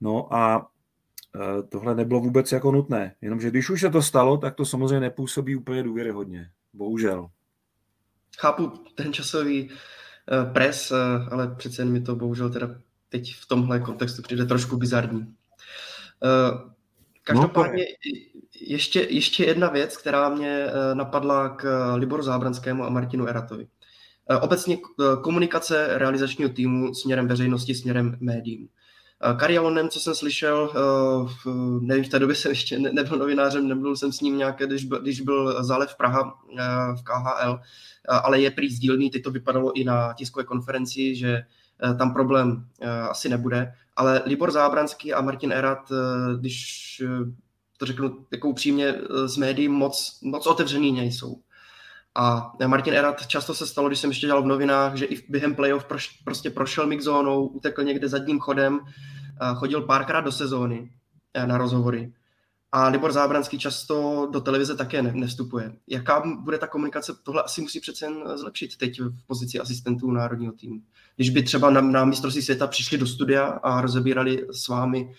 [0.00, 0.70] No a
[1.34, 3.14] eh, tohle nebylo vůbec jako nutné.
[3.20, 6.50] Jenomže když už se to stalo, tak to samozřejmě nepůsobí úplně důvěryhodně.
[6.72, 7.30] Bohužel
[8.38, 10.98] chápu ten časový uh, pres, uh,
[11.30, 12.70] ale přece jen mi to bohužel teda
[13.08, 15.20] teď v tomhle kontextu přijde trošku bizarní.
[15.20, 16.70] Uh,
[17.22, 18.12] každopádně no,
[18.60, 23.66] ještě, ještě jedna věc, která mě napadla k Liboru Zábranskému a Martinu Eratovi.
[24.40, 24.78] Obecně
[25.22, 28.68] komunikace realizačního týmu směrem veřejnosti, směrem médiím.
[29.36, 30.72] Karialonem, co jsem slyšel,
[31.80, 35.00] nevím, v té době jsem ještě nebyl novinářem, nebyl jsem s ním nějaké, když byl,
[35.00, 36.38] když byl zálev Praha
[36.94, 37.60] v KHL,
[38.08, 41.42] ale je prý sdílný, teď to vypadalo i na tiskové konferenci, že
[41.98, 42.66] tam problém
[43.10, 45.92] asi nebude, ale Libor Zábranský a Martin Erat,
[46.40, 47.02] když
[47.78, 51.40] to řeknu jako upřímně, z médií moc, moc otevřený nejsou.
[52.14, 55.54] A Martin Erat často se stalo, když jsem ještě dělal v novinách, že i během
[55.54, 58.80] playoff proš, prostě prošel mixzónou, utekl někde zadním chodem,
[59.54, 60.90] chodil párkrát do sezóny
[61.46, 62.12] na rozhovory.
[62.72, 65.72] A Libor Zábranský často do televize také nevstupuje.
[65.86, 67.14] Jaká bude ta komunikace?
[67.22, 70.82] Tohle asi musí přece jen zlepšit teď v pozici asistentů národního týmu.
[71.16, 75.14] Když by třeba na, na mistrovství světa přišli do studia a rozebírali s vámi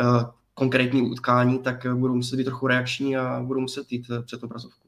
[0.00, 0.24] uh,
[0.54, 4.81] konkrétní utkání, tak budou muset být trochu reakční a budou muset jít před obrazovku.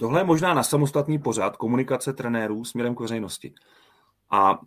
[0.00, 3.54] Tohle je možná na samostatný pořad komunikace trenérů směrem k veřejnosti.
[4.30, 4.60] A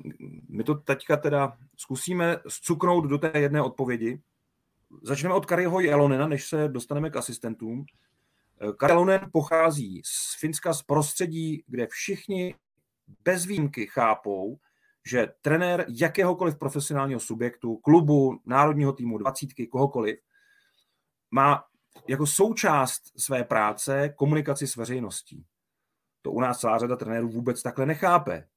[0.49, 4.21] my to teďka teda zkusíme zcuknout do té jedné odpovědi.
[5.01, 7.85] Začneme od Kariho Jalonena, než se dostaneme k asistentům.
[8.77, 12.55] Kari Jalonen pochází z Finska z prostředí, kde všichni
[13.23, 14.59] bez výjimky chápou,
[15.05, 20.19] že trenér jakéhokoliv profesionálního subjektu, klubu, národního týmu, dvacítky, kohokoliv,
[21.31, 21.63] má
[22.07, 25.45] jako součást své práce komunikaci s veřejností.
[26.21, 28.47] To u nás celá řada trenérů vůbec takhle nechápe.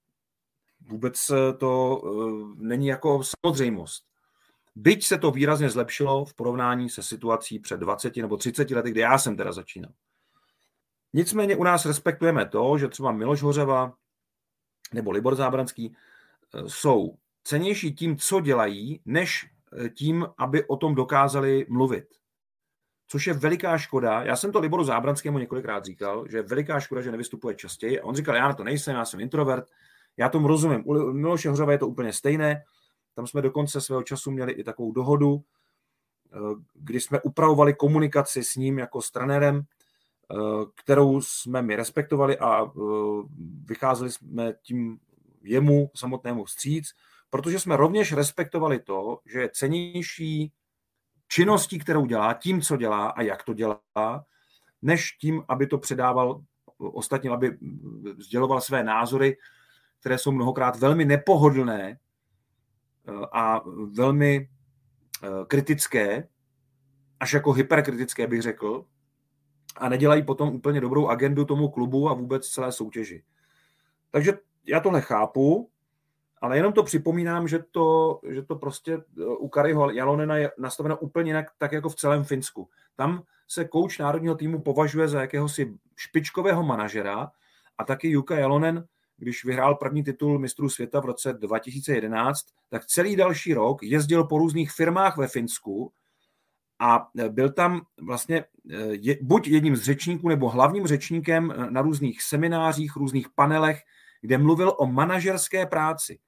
[0.80, 4.04] Vůbec to uh, není jako samozřejmost.
[4.74, 9.00] Byť se to výrazně zlepšilo v porovnání se situací před 20 nebo 30 lety, kdy
[9.00, 9.92] já jsem teda začínal.
[11.12, 13.94] Nicméně u nás respektujeme to, že třeba Miloš Hořeva
[14.92, 15.96] nebo Libor Zábranský
[16.54, 22.06] eh, jsou cenější tím, co dělají, než eh, tím, aby o tom dokázali mluvit.
[23.08, 24.22] Což je veliká škoda.
[24.22, 28.00] Já jsem to Liboru Zábranskému několikrát říkal, že je veliká škoda, že nevystupuje častěji.
[28.00, 29.64] A on říkal, já na to nejsem, já jsem introvert.
[30.16, 30.82] Já tomu rozumím.
[30.86, 32.62] U Miloše Hořeva je to úplně stejné.
[33.14, 35.42] Tam jsme dokonce svého času měli i takovou dohodu,
[36.32, 36.38] eh,
[36.74, 40.36] kdy jsme upravovali komunikaci s ním jako s trenérem, eh,
[40.74, 42.72] kterou jsme mi respektovali a
[43.64, 44.98] vycházeli jsme tím
[45.42, 46.86] jemu samotnému vstříc
[47.34, 50.52] protože jsme rovněž respektovali to, že je cenější
[51.28, 54.24] činností, kterou dělá, tím, co dělá a jak to dělá,
[54.82, 56.42] než tím, aby to předával
[56.78, 57.58] ostatním, aby
[58.18, 59.36] sděloval své názory,
[60.00, 63.60] které jsou mnohokrát velmi nepohodlné eh, a
[63.92, 64.48] velmi
[65.22, 66.28] eh, kritické,
[67.20, 68.84] až jako hyperkritické bych řekl,
[69.76, 73.24] a nedělají potom úplně dobrou agendu tomu klubu a vůbec celé soutěži.
[74.10, 74.32] Takže
[74.66, 75.70] já to nechápu,
[76.40, 80.98] ale jenom to připomínám, že to, že to prostě eh, u Kariho Jalonena je nastaveno
[80.98, 82.68] úplně jinak, tak jako v celém Finsku.
[82.96, 87.30] Tam se kouč národního týmu považuje za jakéhosi špičkového manažera
[87.78, 88.84] a taky Juka Jalonen,
[89.16, 94.38] když vyhrál první titul mistrů světa v roce 2011, tak celý další rok jezdil po
[94.38, 95.92] různých firmách ve Finsku
[96.78, 102.22] a eh, byl tam vlastně eh, buď jedním z řečníků nebo hlavním řečníkem na různých
[102.22, 103.80] seminářích, různých panelech,
[104.24, 106.18] kde mluvil o manažerské práci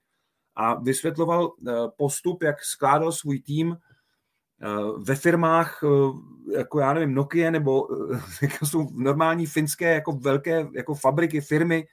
[0.56, 4.66] a vysvětloval eh, postup, jak skládal svůj tým eh,
[4.98, 7.88] ve firmách, eh, jako já nevím, Nokia, nebo
[8.42, 11.86] jako jsou normální finské jako velké jako fabriky, firmy,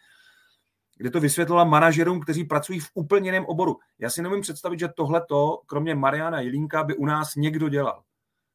[0.98, 3.78] kde to vysvětlila manažerům, kteří pracují v úplně jiném oboru.
[4.00, 8.04] Já si nemůžu představit, že tohleto, kromě Mariana Jelínka, by u nás někdo dělal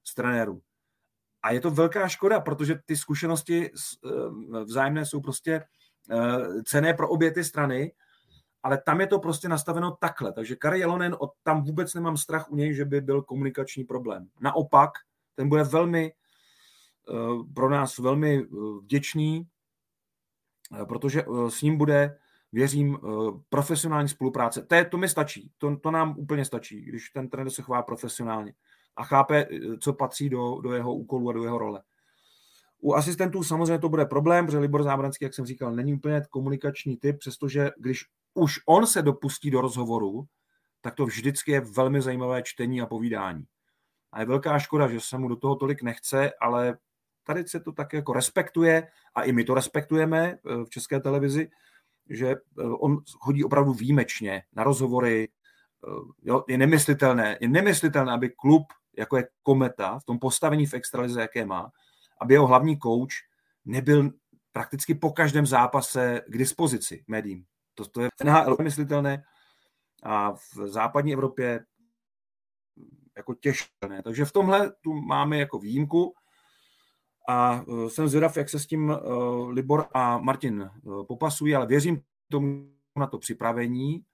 [0.04, 0.60] z trenérů.
[1.42, 3.70] A je to velká škoda, protože ty zkušenosti
[4.64, 5.64] vzájemné jsou prostě
[6.64, 7.92] cené pro obě ty strany
[8.62, 10.32] ale tam je to prostě nastaveno takhle.
[10.32, 14.28] Takže Kari Jelonen, tam vůbec nemám strach u něj, že by byl komunikační problém.
[14.40, 14.90] Naopak,
[15.34, 17.14] ten bude velmi eh,
[17.54, 18.46] pro nás velmi eh,
[18.82, 19.46] vděčný,
[20.80, 22.18] eh, protože s ním bude,
[22.52, 22.98] věřím,
[23.48, 24.62] profesionální spolupráce.
[24.62, 27.82] To, je, to mi stačí, to, to nám úplně stačí, když ten trenér se chová
[27.82, 28.54] profesionálně
[28.96, 29.46] a chápe,
[29.80, 31.82] co patří do, do jeho úkolů a do jeho role.
[32.80, 36.96] U asistentů samozřejmě to bude problém, protože Libor Zábranský, jak jsem říkal, není úplně komunikační
[36.96, 40.24] typ, přestože když už on se dopustí do rozhovoru,
[40.80, 43.44] tak to vždycky je velmi zajímavé čtení a povídání.
[44.12, 46.78] A je velká škoda, že se mu do toho tolik nechce, ale
[47.24, 51.50] tady se to tak jako respektuje a i my to respektujeme eh, v české televizi,
[52.10, 55.28] že eh, on chodí opravdu výjimečně na rozhovory.
[55.28, 55.90] Eh,
[56.22, 58.62] jo, je nemyslitelné, je nemyslitelné, aby klub,
[58.96, 61.70] jako je Kometa, v tom postavení v extralize, jaké má,
[62.20, 63.14] aby jeho hlavní kouč
[63.64, 64.10] nebyl
[64.52, 67.44] prakticky po každém zápase k dispozici médiím.
[67.74, 69.24] To, to je NHL myslitelné
[70.02, 71.64] a v západní Evropě
[73.16, 74.02] jako těžké.
[74.04, 76.14] Takže v tomhle tu máme jako výjimku
[77.28, 78.96] a e, jsem zvědav, jak se s tím e,
[79.48, 80.70] Libor a Martin e,
[81.04, 84.04] popasují, ale věřím tomu na to připravení,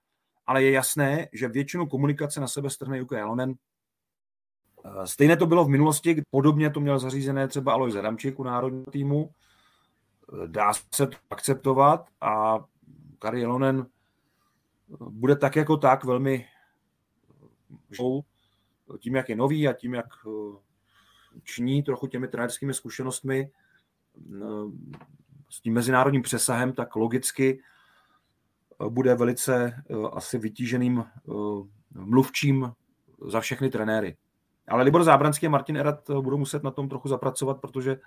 [0.45, 3.53] ale je jasné, že většinu komunikace na sebe strhne Juka Jalonen.
[5.05, 9.29] Stejné to bylo v minulosti, podobně to měl zařízené třeba Alois Adamčík u národního týmu.
[10.45, 12.59] Dá se to akceptovat a
[13.19, 13.87] Kari Jelonen
[14.99, 16.45] bude tak jako tak velmi
[18.99, 20.59] tím, jak je nový a tím, jak eh,
[21.43, 24.39] činí trochu těmi trenérskými zkušenostmi eh,
[25.49, 31.03] s tím mezinárodním přesahem, tak logicky eh, bude velice asi vytíženým
[31.91, 32.71] mluvčím
[33.27, 34.17] za všechny trenéry.
[34.67, 37.97] Ale Libor Zábranský a Martin Erat budou muset na tom trochu zapracovat, protože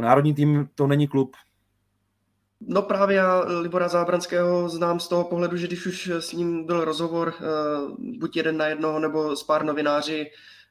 [0.00, 1.36] národní tým to není klub,
[2.60, 6.84] No právě já Libora Zábranského znám z toho pohledu, že když už s ním byl
[6.84, 7.42] rozhovor, eh,
[7.98, 10.30] buď jeden na jednoho, nebo s pár novináři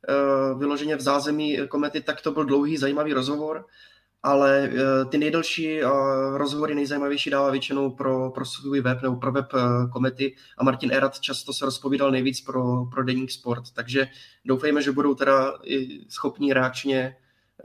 [0.09, 3.65] eh, vyloženě v zázemí komety, tak to byl dlouhý, zajímavý rozhovor,
[4.23, 5.81] ale eh, ty nejdelší
[6.33, 9.45] rozhovory, nejzajímavější dává většinou pro, pro svůj web nebo pro web
[9.93, 14.07] komety a Martin Erat často se rozpovídal nejvíc pro, pro Deník Sport, takže
[14.45, 17.15] doufejme, že budou teda i schopní reakčně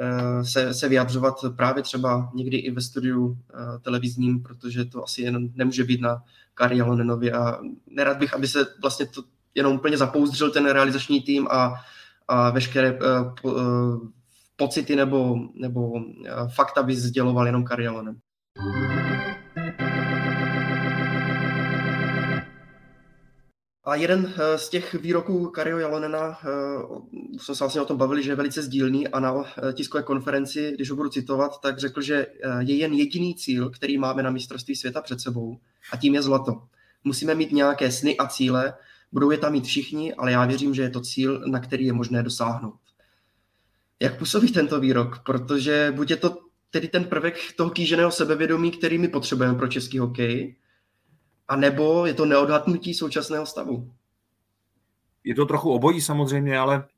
[0.01, 5.23] Eh, se, se vyjadřovat právě třeba někdy i ve studiu eh, televizním, protože to asi
[5.23, 6.23] jen nemůže být na
[6.55, 7.33] Kari Jalonenovi.
[7.33, 9.23] A nerad bych, aby se vlastně to
[9.55, 11.75] jenom úplně zapouzdřil ten realizační tým a,
[12.29, 12.99] a veškeré
[14.57, 16.03] pocity nebo, nebo uh,
[16.55, 18.17] fakta by sděloval jenom Kari Jalonen.
[23.87, 28.23] A jeden eh, z těch výroků Kario Jalonena, eh, jsme se vlastně o tom bavili,
[28.23, 32.03] že je velice sdílný a na eh, tiskové konferenci, když ho budu citovat, tak řekl,
[32.03, 32.27] že
[32.59, 35.59] je jen jediný cíl, který máme na mistrovství světa před sebou
[35.93, 36.63] a tím je zlato.
[37.05, 38.75] Musíme mít nějaké sny a cíle,
[39.13, 41.93] budou je tam mít všichni, ale já věřím, že je to cíl, na který je
[41.93, 42.84] možné dosáhnout.
[44.05, 45.23] Jak působí tento výrok?
[45.27, 46.39] Protože buď je to
[46.71, 50.57] tedy ten prvek toho kýženého sebevědomí, který my potřebujeme pro český hokej,
[51.49, 53.93] a nebo je to neodhadnutí současného stavu?
[55.25, 56.89] Je to trochu obojí samozřejmě, ale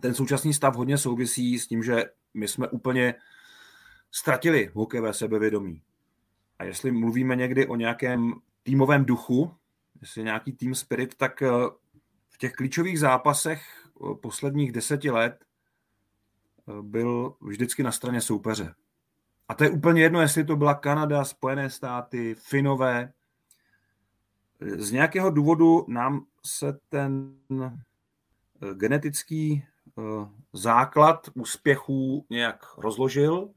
[0.00, 3.14] ten současný stav hodně souvisí s tím, že my jsme úplně
[4.10, 5.82] ztratili hokejové sebevědomí.
[6.58, 9.54] A jestli mluvíme někdy o nějakém týmovém duchu,
[10.00, 11.48] jestli nějaký team spirit, tak eh,
[12.28, 15.44] v těch klíčových zápasech eh, posledních deseti let
[16.82, 18.74] byl vždycky na straně soupeře.
[19.48, 23.12] A to je úplně jedno, jestli to byla Kanada, Spojené státy, Finové,
[24.60, 27.70] z nějakého důvodu nám se ten eh,
[28.74, 30.02] genetický eh,
[30.52, 33.50] základ úspěchů nějak rozložil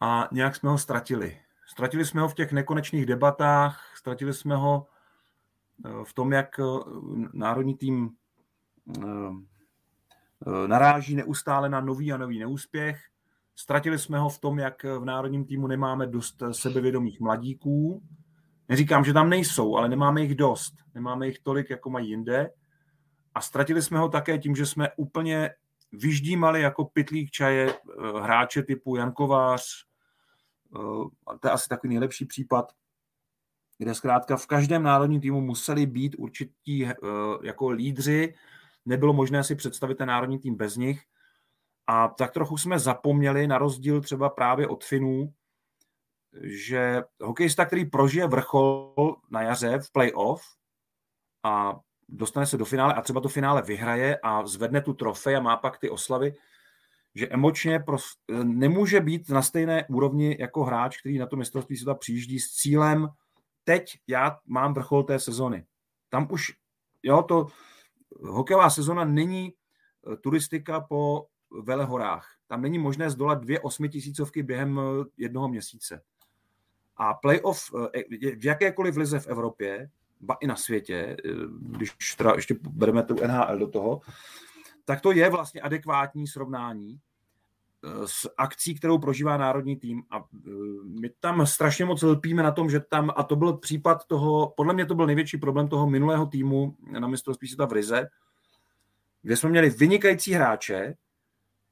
[0.00, 1.40] a nějak jsme ho ztratili.
[1.66, 4.86] Ztratili jsme ho v těch nekonečných debatách, ztratili jsme ho
[5.84, 6.60] eh, v tom, jak
[7.32, 8.10] národní tým
[10.66, 13.00] naráží neustále na nový a nový neúspěch.
[13.56, 18.02] Ztratili jsme ho v tom, jak v národním týmu nemáme dost sebevědomých mladíků,
[18.70, 20.74] Neříkám, že tam nejsou, ale nemáme jich dost.
[20.94, 22.50] Nemáme jich tolik, jako mají jinde.
[23.34, 25.50] A ztratili jsme ho také tím, že jsme úplně
[25.92, 29.62] vyždímali jako pitlík čaje eh, hráče typu Jan Kovář.
[30.76, 32.72] Eh, to je asi takový nejlepší případ,
[33.78, 36.94] kde zkrátka v každém národním týmu museli být určití eh,
[37.42, 38.34] jako lídři.
[38.90, 41.02] Nebylo možné si představit ten národní tým bez nich.
[41.86, 45.32] A tak trochu jsme zapomněli, na rozdíl třeba právě od Finů,
[46.42, 50.42] že hokejista, který prožije vrchol na jaře v playoff
[51.42, 55.40] a dostane se do finále a třeba to finále vyhraje a zvedne tu trofej a
[55.40, 56.34] má pak ty oslavy,
[57.14, 61.94] že emočně pros- nemůže být na stejné úrovni jako hráč, který na to mistrovství světa
[61.94, 63.08] přijíždí s cílem
[63.64, 65.66] teď já mám vrchol té sezony.
[66.08, 66.52] Tam už,
[67.02, 67.46] jo, to
[68.18, 69.54] hokejová sezona není
[70.12, 71.26] eh, turistika po
[71.62, 72.28] velehorách.
[72.46, 76.02] Tam není možné zdolat dvě osmitisícovky během eh, jednoho měsíce.
[76.96, 78.02] A playoff eh,
[78.36, 81.16] v jakékoliv lize v Evropě, ba i na světě,
[81.60, 84.00] když teda ještě bereme tu NHL do toho,
[84.84, 87.00] tak to je vlastně adekvátní srovnání
[88.06, 90.02] s akcí, kterou prožívá národní tým.
[90.10, 90.24] A
[91.00, 94.74] my tam strašně moc lpíme na tom, že tam, a to byl případ toho, podle
[94.74, 98.08] mě to byl největší problém toho minulého týmu na mistrovství světa v Rize,
[99.22, 100.94] kde jsme měli vynikající hráče,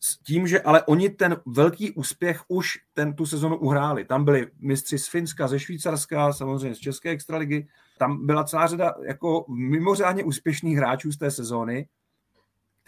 [0.01, 4.05] s tím, že ale oni ten velký úspěch už ten, tu sezonu uhráli.
[4.05, 7.68] Tam byli mistři z Finska, ze Švýcarska, samozřejmě z České extraligy.
[7.99, 11.88] Tam byla celá řada jako mimořádně úspěšných hráčů z té sezóny,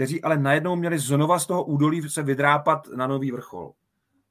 [0.00, 3.72] kteří ale najednou měli znova z toho údolí se vydrápat na nový vrchol.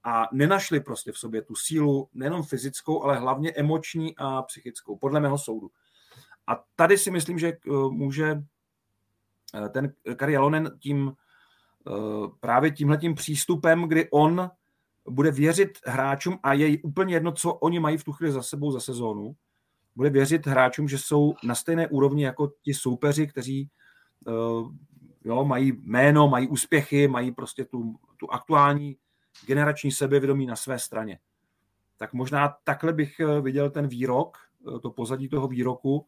[0.03, 5.19] A nenašli prostě v sobě tu sílu, nejenom fyzickou, ale hlavně emoční a psychickou, podle
[5.19, 5.69] mého soudu.
[6.47, 8.43] A tady si myslím, že eh, může
[9.65, 11.15] eh, ten Kari Jalonen tím
[11.87, 14.51] Eh, právě tímhletím přístupem, kdy on
[15.09, 18.71] bude věřit hráčům a je úplně jedno, co oni mají v tu chvíli za sebou
[18.71, 19.35] za sezónu,
[19.95, 23.69] bude věřit hráčům, že jsou na stejné úrovni jako ti soupeři, kteří
[25.25, 28.97] jo, mají jméno, mají úspěchy, mají prostě tu, tu aktuální
[29.45, 31.19] generační sebevědomí na své straně.
[31.97, 34.37] Tak možná takhle bych eh, viděl ten výrok,
[34.81, 36.05] to pozadí toho výroku,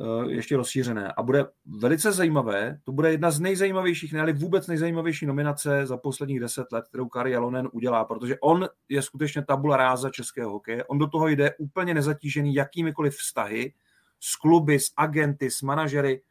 [0.00, 1.12] Eh, ještě rozšířené.
[1.16, 6.40] A bude velice zajímavé, to bude jedna z nejzajímavějších, ne vůbec nejzajímavější nominace za posledních
[6.40, 10.84] deset let, kterou Kari Jalonen udělá, protože on je skutečně tabula ráza českého hokeje.
[10.84, 13.74] On do toho jde úplně nezatížený jakýmikoliv vztahy
[14.20, 16.22] s kluby, s agenty, s manažery.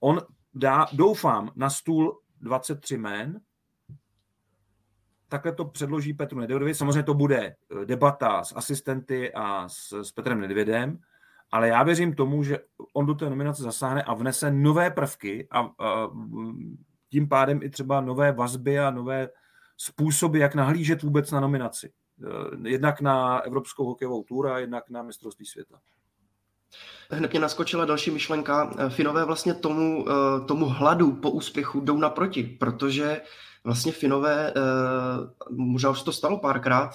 [0.00, 0.20] On
[0.54, 3.40] dá, doufám, na stůl 23 men,
[5.28, 6.74] takhle to předloží Petru Nedvědovi.
[6.74, 10.98] Samozřejmě to bude eh, debata s asistenty a s, s Petrem Nedvědem,
[11.50, 12.58] ale já věřím tomu, že
[12.94, 16.10] on do té nominace zasáhne a vnese nové prvky a, a
[17.10, 19.28] tím pádem i třeba nové vazby a nové
[19.76, 21.92] způsoby, jak nahlížet vůbec na nominaci.
[22.24, 25.80] Eh, jednak na Evropskou hokejovou tour a jednak na mistrovství světa.
[27.10, 28.74] Hned mě naskočila další myšlenka.
[28.78, 33.20] Eh, Finové vlastně tomu, eh, tomu hladu po úspěchu jdou naproti, protože
[33.64, 34.54] vlastně Finové,
[35.50, 36.90] možná už to stalo párkrát,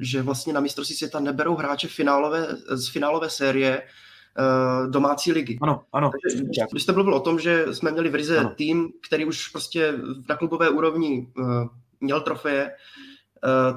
[0.00, 3.82] že vlastně na mistrovství světa neberou hráče finálové, z finálové série
[4.90, 5.58] domácí ligy.
[5.62, 6.10] Ano, ano.
[6.22, 8.52] Takže, když jste mluvil o tom, že jsme měli v Rize ano.
[8.56, 9.94] tým, který už prostě
[10.28, 11.32] na klubové úrovni
[12.00, 12.70] měl trofeje,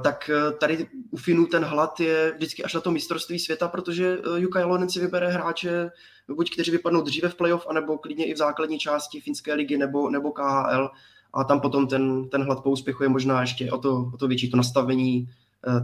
[0.04, 4.60] tak tady u Finů ten hlad je vždycky až na to mistrovství světa, protože Jukka
[4.60, 5.92] Jalonen si vybere hráče,
[6.36, 10.10] buď kteří vypadnou dříve v playoff, anebo klidně i v základní části finské ligy nebo,
[10.10, 10.90] nebo KHL
[11.34, 14.28] a tam potom ten, ten hlad po úspěchu je možná ještě o to, o to
[14.28, 15.30] větší, to nastavení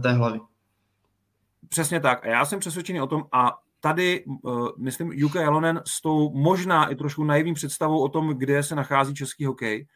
[0.02, 0.40] té hlavy.
[1.68, 2.24] Přesně tak.
[2.24, 6.88] A já jsem přesvědčený o tom, a tady, uh, myslím, Juka Jalonen s tou možná
[6.88, 9.86] i trošku naivní představou o tom, kde se nachází český hokej,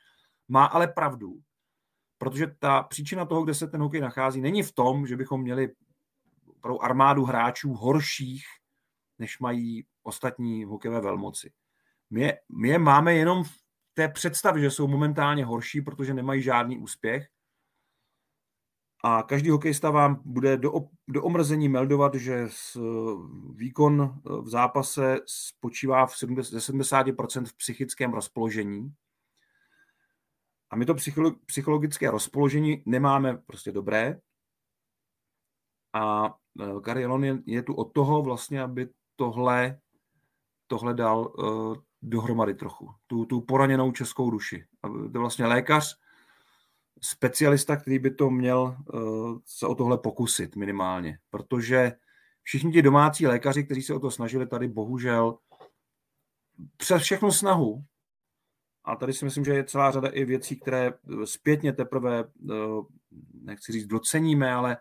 [0.48, 1.34] má ale pravdu.
[2.18, 5.68] Protože ta příčina toho, kde se ten hokej nachází, není v tom, že bychom měli
[6.60, 8.44] pro armádu hráčů horších,
[9.18, 11.52] než mají ostatní hokejové velmoci.
[12.10, 13.50] My my je máme jenom v
[13.94, 17.28] té představě, že jsou momentálně horší, protože nemají žádný úspěch
[19.04, 20.72] a každý hokejista vám bude do,
[21.08, 22.80] do omrzení meldovat, že s,
[23.54, 28.92] výkon eh, v zápase spočívá v 70, 70% v psychickém rozpoložení.
[30.70, 30.94] A my to
[31.46, 34.20] psychologické rozpoložení nemáme prostě dobré.
[35.92, 36.34] A
[36.82, 39.78] Kari eh, je, je tu od toho vlastně, aby tohle,
[40.66, 42.90] tohle dal uh, dohromady trochu.
[43.06, 44.64] Tu, tu poraněnou českou duši.
[44.82, 45.98] A to vlastně lékař,
[47.02, 51.92] specialista, který by to měl uh, se o tohle pokusit minimálně, protože
[52.42, 55.38] všichni ti domácí lékaři, kteří se o to snažili, tady bohužel
[56.76, 57.84] přes všechnu snahu,
[58.86, 60.92] a tady si myslím, že je celá řada i věcí, které
[61.24, 62.84] zpětně teprve, uh,
[63.42, 64.76] nechci říct doceníme, ale,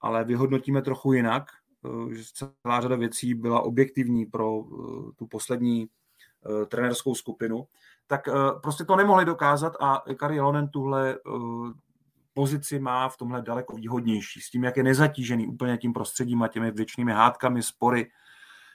[0.00, 1.44] ale vyhodnotíme trochu jinak,
[1.82, 4.62] uh, že celá řada věcí byla objektivní pro
[5.16, 5.88] tu poslední
[6.68, 7.66] trenerskou skupinu,
[8.10, 11.18] tak eh, prostě to nemohli dokázat a Kari Lonen tuhle eh,
[12.34, 14.40] pozici má v tomhle daleko výhodnější.
[14.40, 18.10] S tím, jak je nezatížený úplně tím prostředím a těmi věčnými hádkami, spory,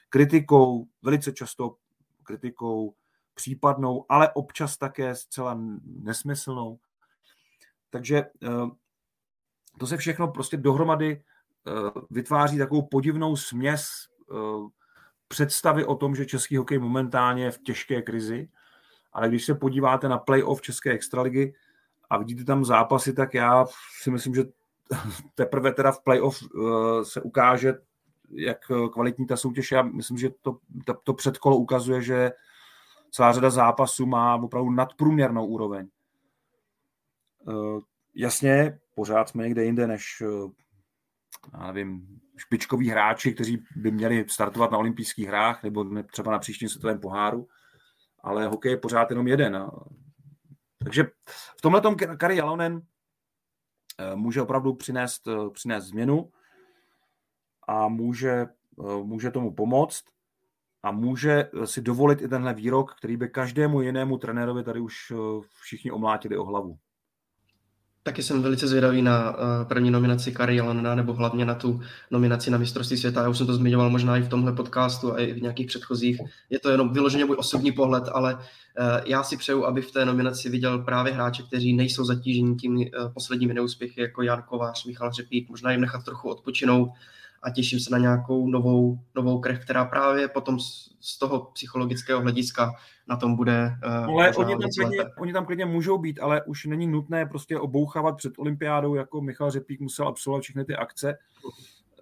[0.08, 1.76] kritikou, velice často
[2.22, 2.94] kritikou
[3.36, 6.78] případnou, ale občas také zcela nesmyslnou.
[7.90, 8.48] Takže eh,
[9.78, 11.22] to se všechno prostě dohromady
[12.10, 14.08] vytváří takovou podivnou směs
[15.28, 18.48] představy o tom, že český hokej momentálně je v těžké krizi
[19.16, 21.54] ale když se podíváte na playoff České extraligy
[22.10, 23.66] a vidíte tam zápasy, tak já
[24.02, 24.44] si myslím, že
[25.34, 26.42] teprve teda v playoff
[27.02, 27.74] se ukáže,
[28.30, 28.58] jak
[28.92, 29.72] kvalitní ta soutěž.
[29.72, 32.32] Já myslím, že to, to, to předkolo ukazuje, že
[33.16, 35.88] celá řada zápasů má opravdu nadprůměrnou úroveň.
[37.46, 37.80] Uh,
[38.14, 40.50] jasně, pořád jsme někde jinde než uh,
[41.52, 46.68] já nevím, špičkoví hráči, kteří by měli startovat na olympijských hrách nebo třeba na příštím
[46.68, 47.48] světovém poháru,
[48.22, 49.70] ale hokej je pořád jenom jeden.
[50.78, 51.04] Takže
[51.58, 52.80] v tomhle tom Kari Jalonen
[53.98, 56.30] eh, může opravdu přinést, přinést změnu
[57.68, 58.46] a může,
[59.02, 60.15] může tomu pomoct
[60.86, 65.12] a může si dovolit i tenhle výrok, který by každému jinému trenérovi tady už
[65.60, 66.78] všichni omlátili o hlavu.
[68.02, 71.80] Taky jsem velice zvědavý na uh, první nominaci Kari Jelena, nebo hlavně na tu
[72.10, 73.22] nominaci na mistrovství světa.
[73.22, 76.20] Já už jsem to zmiňoval možná i v tomhle podcastu a i v nějakých předchozích.
[76.50, 78.40] Je to jenom vyloženě můj osobní pohled, ale uh,
[79.06, 82.84] já si přeju, aby v té nominaci viděl právě hráče, kteří nejsou zatíženi tím uh,
[83.14, 86.88] posledními neúspěchy, jako Jan Kovář, Michal Řepík, možná jim nechat trochu odpočinout
[87.46, 92.20] a těším se na nějakou novou, novou krev, která právě potom z, z toho psychologického
[92.20, 92.72] hlediska
[93.08, 96.64] na tom bude uh, ale oni tam, klidně, oni tam klidně můžou být, ale už
[96.64, 101.18] není nutné prostě obouchávat před olympiádou, jako Michal Řepík musel absolvovat všechny ty akce.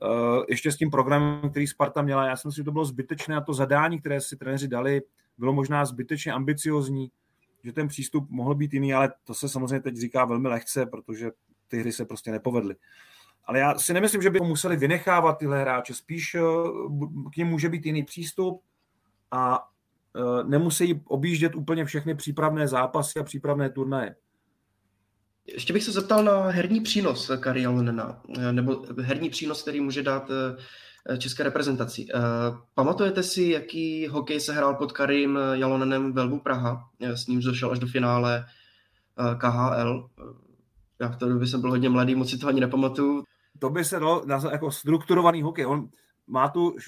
[0.02, 3.36] Uh, ještě s tím programem, který Sparta měla, já si myslím, že to bylo zbytečné
[3.36, 5.02] a to zadání, které si trenéři dali,
[5.38, 7.10] bylo možná zbytečně ambiciozní,
[7.64, 11.30] že ten přístup mohl být jiný, ale to se samozřejmě teď říká velmi lehce, protože
[11.68, 12.74] ty hry se prostě nepovedly.
[13.46, 15.94] Ale já si nemyslím, že by museli vynechávat tyhle hráče.
[15.94, 16.40] Spíš eh,
[17.32, 18.62] k ním může být jiný přístup
[19.30, 19.68] a
[20.16, 24.16] eh, nemusí objíždět úplně všechny přípravné zápasy a přípravné turnaje.
[25.46, 30.02] Ještě bych se zeptal na herní přínos Kari Jalonena, eh, nebo herní přínos, který může
[30.02, 30.30] dát
[31.18, 32.06] české reprezentaci.
[32.74, 36.88] Pamatujete si, jaký hokej se hrál pod Karim Jalonenem v Velbu Praha?
[37.00, 38.46] S ním došel až do finále
[39.38, 40.10] KHL.
[41.00, 43.24] Já v té době jsem byl hodně mladý, moc si to ani nepamatuju
[43.58, 45.66] to by se dalo nazvat jako strukturovaný hokej.
[45.66, 45.88] On
[46.26, 46.78] má tu uh,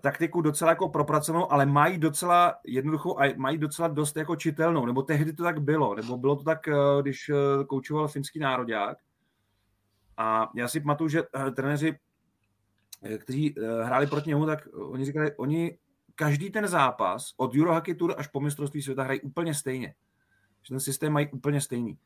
[0.00, 5.02] taktiku docela jako propracovanou, ale mají docela jednoduchou a mají docela dost jako čitelnou, nebo
[5.02, 8.98] tehdy to tak bylo, nebo bylo to tak, uh, když uh, koučoval finský národák.
[10.16, 11.98] A já si pamatuju, že uh, trenéři,
[13.18, 15.78] kteří uh, hráli proti němu, tak oni říkali, oni
[16.14, 19.94] každý ten zápas od Eurohockey Tour až po mistrovství světa hrají úplně stejně.
[20.62, 21.98] Že ten systém mají úplně stejný.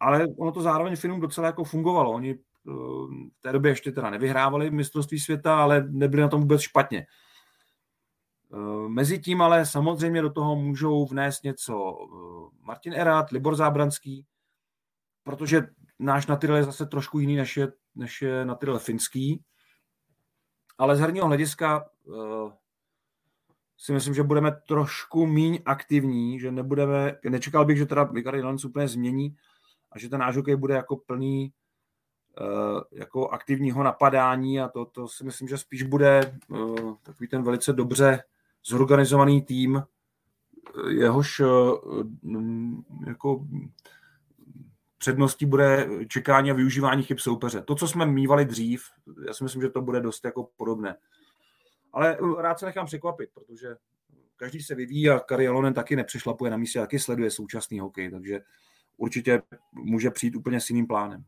[0.00, 2.12] Ale ono to zároveň Finům docela jako fungovalo.
[2.12, 7.06] Oni v té době ještě teda nevyhrávali mistrovství světa, ale nebyli na tom vůbec špatně.
[8.54, 14.26] Eh, mezi tím ale samozřejmě do toho můžou vnést něco eh, Martin Erat, Libor Zábranský,
[15.22, 19.44] protože náš Natyrel je zase trošku jiný, než je, než je Natyrel finský.
[20.78, 21.88] Ale z herního hlediska
[23.78, 28.64] si myslím, že budeme trošku míň aktivní, že nebudeme, nečekal bych, že teda Vikary Lens
[28.64, 29.36] úplně změní
[29.92, 31.52] a že ten náš hokej bude jako plný
[32.92, 37.72] jako aktivního napadání a to, to si myslím, že spíš bude uh, takový ten velice
[37.72, 38.22] dobře
[38.64, 39.82] zorganizovaný tým,
[40.88, 41.48] jehož uh,
[43.06, 43.46] jako
[44.98, 47.62] předností bude čekání a využívání chyb soupeře.
[47.62, 48.82] To, co jsme mývali dřív,
[49.26, 50.96] já si myslím, že to bude dost jako podobné.
[51.92, 53.76] Ale rád se nechám překvapit, protože
[54.36, 58.40] každý se vyvíjí a Kari Alonen taky nepřešlapuje na místě, taky sleduje současný hokej, takže
[58.96, 61.24] určitě může přijít úplně s jiným plánem.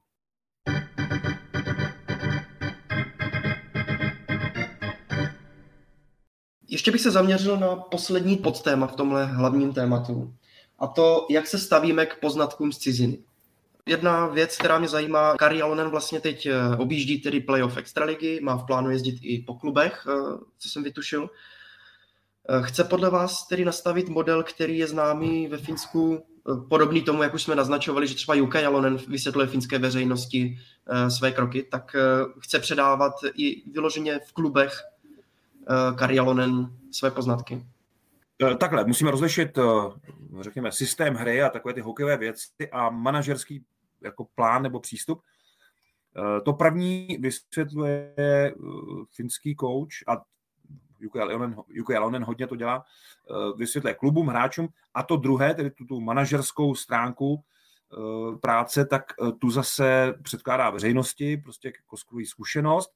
[6.68, 10.34] Ještě bych se zaměřil na poslední podtéma v tomhle hlavním tématu.
[10.78, 13.18] A to, jak se stavíme k poznatkům z ciziny.
[13.86, 18.57] Jedna věc, která mě zajímá, Kari Alonen vlastně teď eh, objíždí tedy playoff extraligy, má
[18.57, 21.30] v plánu jezdit i po klubech, eh, co jsem vytušil.
[22.49, 26.24] Eh, chce podle vás tedy nastavit model, který je známý ve Finsku,
[26.68, 30.59] podobný tomu, jak už jsme naznačovali, že třeba Jukka Jalonen vysvětluje finské veřejnosti
[31.09, 31.96] své kroky, tak
[32.38, 34.82] chce předávat i vyloženě v klubech
[35.96, 37.66] Kari Jalonen své poznatky.
[38.59, 39.59] Takhle, musíme rozlišit,
[40.40, 43.64] řekněme, systém hry a takové ty hokejové věci a manažerský
[44.01, 45.22] jako plán nebo přístup.
[46.16, 48.53] Eh, to první vysvětluje eh,
[49.11, 50.22] finský coach a
[51.01, 52.84] Jukka Jalonen hodně to dělá,
[53.30, 54.68] eh, vysvětluje klubům, hráčům.
[54.94, 57.44] A to druhé, tedy tu, tu manažerskou stránku
[58.40, 62.92] práce, tak tu zase předkládá veřejnosti, prostě jako skvělý zkušenost,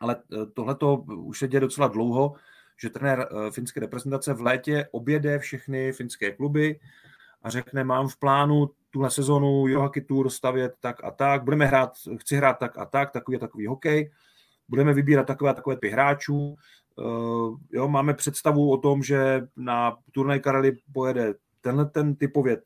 [0.00, 0.16] ale
[0.54, 2.34] tohle to už se děje docela dlouho,
[2.80, 6.80] že trenér finské reprezentace v létě objede všechny finské kluby
[7.42, 11.92] a řekne, mám v plánu tuhle sezonu Johaki Tour stavět tak a tak, budeme hrát,
[12.18, 14.12] chci hrát tak a tak, takový a takový hokej,
[14.72, 16.56] budeme vybírat takové a takové ty hráčů,
[16.96, 22.62] uh, jo, máme představu o tom, že na turnaj Karely pojede tenhle ten typově,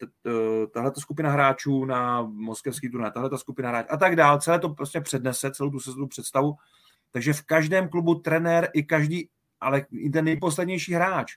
[0.73, 4.59] tahle ta skupina hráčů na moskevský turnaj, tahle ta skupina hráčů a tak dál, celé
[4.59, 6.55] to prostě přednese, celou tu sezonu představu,
[7.11, 9.29] takže v každém klubu trenér i každý,
[9.61, 11.33] ale i ten nejposlednější hráč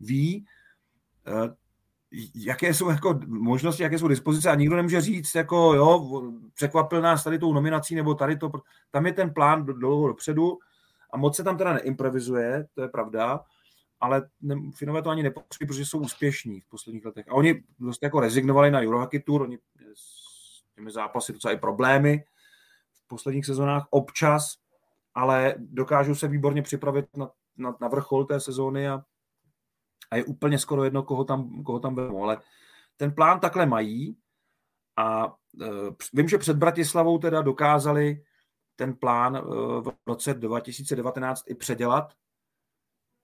[0.00, 0.44] ví,
[1.26, 1.54] eh,
[2.34, 6.22] jaké jsou jako možnosti, jaké jsou dispozice a nikdo nemůže říct, jako jo,
[6.54, 8.50] překvapil nás tady tou nominací nebo tady to,
[8.90, 10.58] tam je ten plán dlouho dopředu
[11.12, 13.40] a moc se tam teda neimprovizuje, to je pravda,
[14.00, 17.28] ale ne, Finové to ani nepotřebují, protože jsou úspěšní v posledních letech.
[17.28, 19.58] A oni vlastně jako rezignovali na Eurohockey Tour, oni
[19.94, 22.24] s těmi zápasy docela i problémy
[22.92, 24.54] v posledních sezónách občas,
[25.14, 29.02] ale dokážou se výborně připravit na, na, na vrchol té sezóny a
[30.10, 32.38] a je úplně skoro jedno, koho tam, koho tam vezmu, ale
[32.96, 34.16] ten plán takhle mají
[34.96, 35.34] a uh,
[36.12, 38.24] vím, že před Bratislavou teda dokázali
[38.76, 42.14] ten plán uh, v roce 2019 i předělat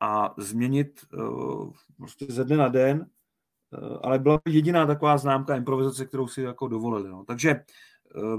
[0.00, 3.10] a změnit uh, prostě ze dne na den,
[4.02, 7.08] ale byla by jediná taková známka improvizace, kterou si jako dovolili.
[7.08, 7.24] No.
[7.24, 7.64] Takže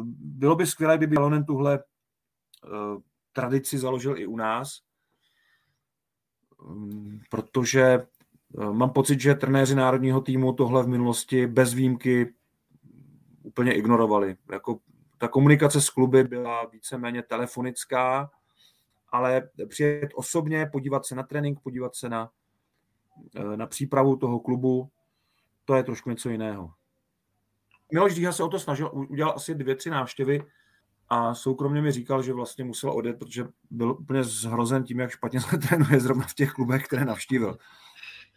[0.09, 3.01] bylo by skvělé, kdyby Alonen tuhle uh,
[3.33, 4.79] tradici založil i u nás,
[7.29, 8.07] protože
[8.71, 12.33] mám pocit, že trenéři národního týmu tohle v minulosti bez výjimky
[13.43, 14.35] úplně ignorovali.
[14.51, 14.79] Jako
[15.17, 18.31] ta komunikace s kluby byla víceméně telefonická,
[19.09, 22.29] ale přijet osobně, podívat se na trénink, podívat se na,
[23.35, 24.89] eh, na přípravu toho klubu,
[25.65, 26.71] to je trošku něco jiného.
[27.91, 30.43] Miloš Díha se o to snažil, udělal asi dvě, tři návštěvy
[31.09, 35.41] a soukromně mi říkal, že vlastně musel odjet, protože byl úplně zhrozen tím, jak špatně
[35.41, 37.57] se trénuje zrovna v těch klubech, které navštívil.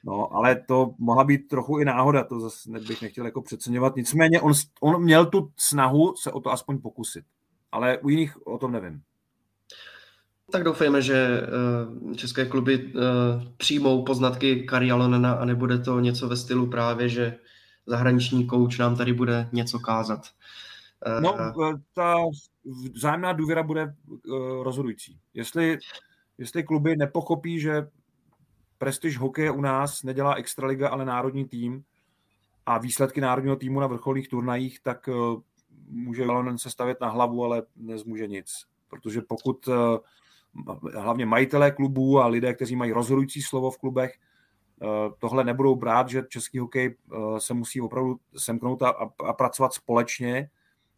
[0.04, 3.96] No, ale to mohla být trochu i náhoda, to zase bych nechtěl jako přeceňovat.
[3.96, 7.24] Nicméně on, on měl tu snahu se o to aspoň pokusit.
[7.72, 9.02] Ale u jiných o tom nevím.
[10.50, 11.40] Tak doufejme, že
[12.06, 13.02] uh, české kluby uh,
[13.56, 17.38] přijmou poznatky Kari Alonena a nebude to něco ve stylu právě, že
[17.86, 20.20] zahraniční kouč nám tady bude něco kázat.
[21.06, 21.34] Uh, no,
[21.94, 22.16] ta
[22.94, 23.94] vzájemná důvěra bude
[24.62, 25.18] rozhodující.
[25.34, 25.78] Jestli,
[26.38, 27.86] jestli kluby nepochopí, že
[28.78, 31.84] prestiž hokeje u nás nedělá extraliga, ale národní tým
[32.68, 35.12] a výsledky národního týmu na vrcholných turnajích, tak eh,
[35.88, 38.64] může Valonen se stavět na hlavu, ale nezmůže nic.
[38.88, 39.72] Protože pokud eh,
[41.00, 44.14] hlavně majitelé klubů a lidé, kteří mají rozhodující slovo v klubech,
[44.82, 44.86] eh,
[45.18, 46.96] tohle nebudou brát, že český hokej
[47.38, 48.88] se musí opravdu semknout a,
[49.24, 50.50] a pracovat společně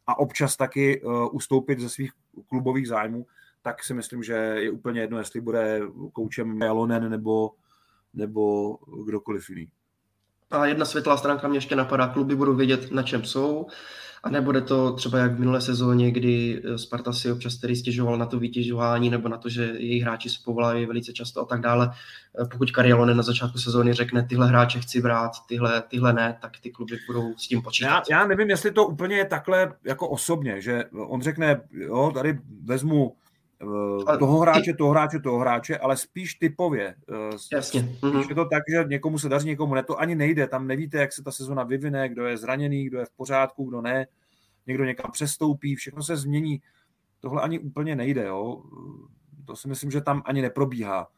[0.07, 1.03] a občas taky
[1.33, 2.13] ustoupit ze svých
[2.49, 3.27] klubových zájmů,
[3.63, 5.81] tak si myslím, že je úplně jedno, jestli bude
[6.13, 7.51] koučem Jalonen nebo
[8.15, 9.69] nebo kdokoliv jiný.
[10.51, 13.67] A jedna světlá stránka mě ještě napadá, kluby budou vědět, na čem jsou,
[14.23, 18.19] a nebude to třeba jak v minulé sezóně, kdy eh, Sparta si občas tedy stěžoval
[18.19, 21.61] na to vytěžování nebo na to, že jejich hráči se povolají velice často a tak
[21.61, 21.91] dále.
[22.43, 26.53] Eh, pokud Karielone na začátku sezóny řekne, tyhle hráče chci brát, tyhle, tyhle ne, tak
[26.63, 27.89] ty kluby budou s tím počítat.
[28.11, 32.39] Já, já nevím, jestli to úplně je takhle jako osobně, že on řekne, jo, tady
[32.65, 33.17] vezmu uh,
[34.19, 36.95] toho hráče, toho hráče, toho hráče, ale spíš typově.
[37.11, 37.81] Uh, Jasně.
[37.81, 38.29] Spíš mm-hmm.
[38.29, 41.13] je to tak, že někomu se daří, někomu ne, to ani nejde, tam nevíte, jak
[41.13, 44.07] se ta sezona vyvine, kdo je zraněný, kdo je v pořádku, kdo ne,
[44.67, 46.63] někdo někam přestoupí, všechno se změní.
[47.21, 48.63] Tohle ani úplně nejde, jo.
[49.45, 51.09] To si myslím, že tam ani neprobíhá.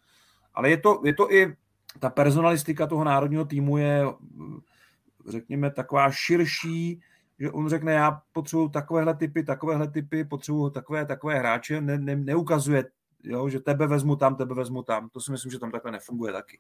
[0.55, 1.57] Ale je to, je to i,
[1.99, 4.05] ta personalistika toho národního týmu je,
[5.28, 7.01] řekněme, taková širší,
[7.38, 12.16] že on řekne, já potřebuji takovéhle typy, takovéhle typy, potřebuji takové, takové hráče, ne, ne,
[12.16, 12.84] neukazuje,
[13.24, 15.08] jo, že tebe vezmu tam, tebe vezmu tam.
[15.08, 16.58] To si myslím, že tam takhle nefunguje taky.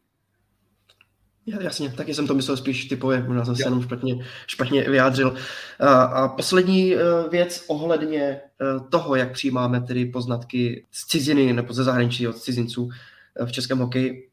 [1.46, 5.34] Jasně, taky jsem to myslel spíš typově, možná jsem se jenom špatně, špatně vyjádřil.
[5.80, 6.98] A, a poslední e,
[7.30, 8.40] věc ohledně e,
[8.90, 12.88] toho, jak přijímáme tedy poznatky z ciziny nebo ze zahraničí od cizinců
[13.40, 14.28] e, v českém hokeji.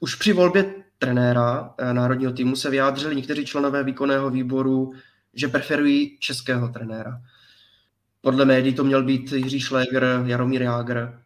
[0.00, 4.92] Už při volbě trenéra národního týmu se vyjádřili někteří členové výkonného výboru
[5.34, 7.20] že preferují českého trenéra.
[8.20, 11.24] Podle médií to měl být Jiří Šléger, Jaromír Jágr.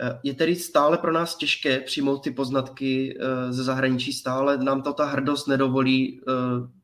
[0.00, 4.82] Eh, je tedy stále pro nás těžké přijmout ty poznatky eh, ze zahraničí, stále nám
[4.82, 6.32] to ta hrdost nedovolí, eh,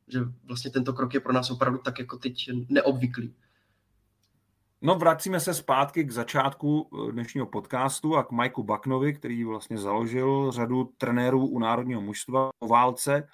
[0.09, 3.35] že vlastně tento krok je pro nás opravdu tak jako teď neobvyklý.
[4.83, 10.53] No vracíme se zpátky k začátku dnešního podcastu a k Majku Baknovi, který vlastně založil
[10.53, 13.29] řadu trenérů u národního mužstva o válce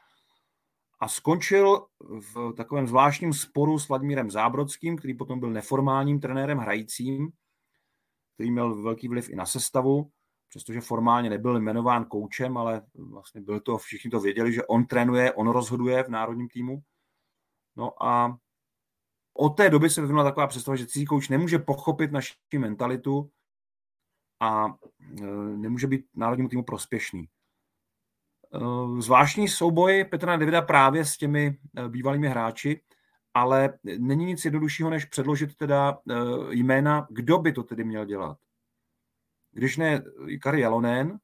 [0.99, 7.33] a skončil v takovém zvláštním sporu s Vladimírem Zábrodským, který potom byl neformálním trenérem hrajícím,
[8.35, 10.11] který měl velký vliv i na sestavu,
[10.49, 15.33] přestože formálně nebyl jmenován koučem, ale vlastně byl to, všichni to věděli, že on trénuje,
[15.33, 16.83] on rozhoduje v národním týmu.
[17.77, 18.39] No a
[19.35, 23.31] od té doby se vyvinula taková představa, že cizí kouč nemůže pochopit naši mentalitu
[24.41, 24.67] a
[25.21, 25.27] e,
[25.57, 27.29] nemůže být národnímu týmu prospěšný.
[28.57, 32.83] Eh, zvláštní souboj Petra Davida právě s těmi eh, bývalými hráči,
[33.35, 36.15] ale není nic jednoduššího, než předložit teda eh,
[36.51, 38.39] jména, kdo by to tedy měl dělat.
[39.53, 40.03] Když ne
[40.41, 41.19] Kari Jalonen,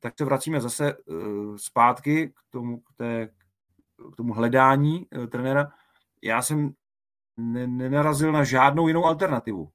[0.00, 0.96] tak se vracíme zase
[1.56, 3.28] zpátky k tomu, k té,
[4.12, 5.72] k tomu hledání trenéra.
[6.22, 6.72] Já jsem
[7.66, 9.70] nenarazil na žádnou jinou alternativu.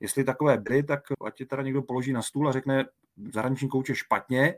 [0.00, 2.84] Jestli takové byly, tak ať je teda někdo položí na stůl a řekne,
[3.32, 4.54] zahraniční kouče špatně,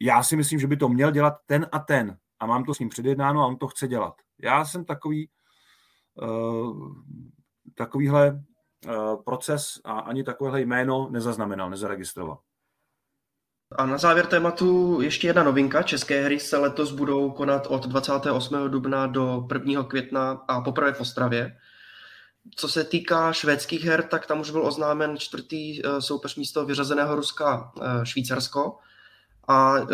[0.00, 2.78] já si myslím, že by to měl dělat ten a ten a mám to s
[2.78, 4.14] ním předjednáno a on to chce dělat.
[4.42, 5.28] Já jsem takový
[6.14, 6.92] uh,
[7.74, 8.32] takovýhle
[8.86, 12.38] uh, proces a ani takovéhle jméno nezaznamenal, nezaregistroval.
[13.78, 15.82] A na závěr tématu ještě jedna novinka.
[15.82, 18.70] České hry se letos budou konat od 28.
[18.70, 19.84] dubna do 1.
[19.84, 21.56] května a poprvé v Ostravě.
[22.56, 27.16] Co se týká švédských her, tak tam už byl oznámen čtvrtý eh, soupeř místo vyřazeného
[27.16, 27.72] Ruska
[28.04, 28.78] Švýcarsko.
[29.50, 29.88] A uh,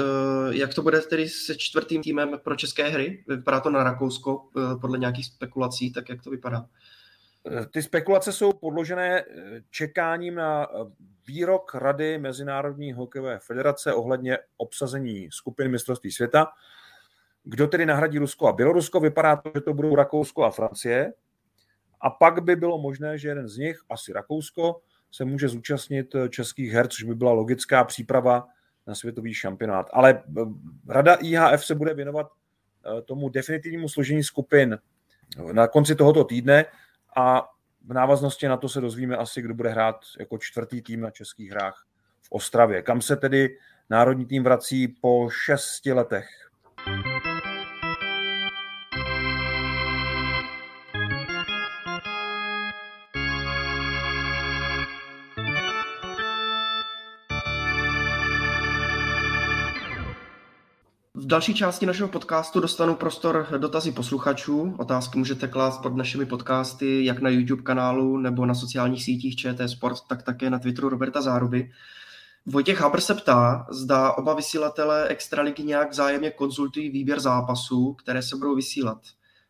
[0.50, 3.24] jak to bude tedy se čtvrtým týmem pro české hry?
[3.28, 6.66] Vypadá to na Rakousko uh, podle nějakých spekulací, tak jak to vypadá?
[7.50, 9.24] Eh, ty spekulace jsou podložené
[9.70, 10.68] čekáním na
[11.26, 16.46] výrok Rady Mezinárodní hokejové federace ohledně obsazení skupin mistrovství světa.
[17.44, 19.00] Kdo tedy nahradí Rusko a Bělorusko?
[19.00, 21.12] Vypadá to, že to budou Rakousko a Francie.
[22.00, 24.80] A pak by bylo možné, že jeden z nich, asi Rakousko,
[25.10, 28.48] se může zúčastnit českých her, což by byla logická příprava
[28.86, 29.90] na světový šampionát.
[29.92, 30.42] Ale eh,
[30.88, 32.26] rada IHF se bude věnovat
[32.98, 34.78] eh, tomu definitivnímu složení skupin
[35.52, 36.64] na konci tohoto týdne
[37.16, 37.48] a
[37.86, 41.50] v návaznosti na to se dozvíme asi, kdo bude hrát jako čtvrtý tým na českých
[41.50, 41.86] hrách
[42.22, 42.82] v Ostravě.
[42.82, 43.58] Kam se tedy
[43.90, 46.45] národní tým vrací po šesti letech.
[61.26, 64.74] V další části našeho podcastu dostanu prostor dotazy posluchačů.
[64.78, 69.68] Otázky můžete klást pod našimi podcasty, jak na YouTube kanálu nebo na sociálních sítích ČT
[69.68, 71.70] Sport, tak také na Twitteru Roberta Záruby.
[72.46, 78.36] Vojtěch Haber se ptá, zda oba vysílatele Extraligy nějak zájemně konzultují výběr zápasů, které se
[78.36, 78.98] budou vysílat.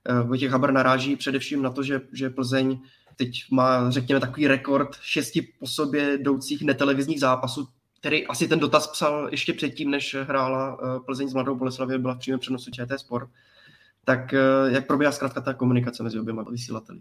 [0.09, 2.81] Eh, Vojtěch Haber naráží především na to, že, že Plzeň
[3.17, 7.69] teď má, řekněme, takový rekord šesti po sobě jdoucích netelevizních zápasů,
[8.01, 12.15] který asi ten dotaz psal ještě předtím, než hrála eh, Plzeň s Mladou Boleslavě, byla
[12.15, 13.31] v přímém přenosu ČT Sport.
[14.05, 14.39] Tak eh,
[14.69, 17.01] jak probíhá zkrátka ta komunikace mezi oběma vysílateli?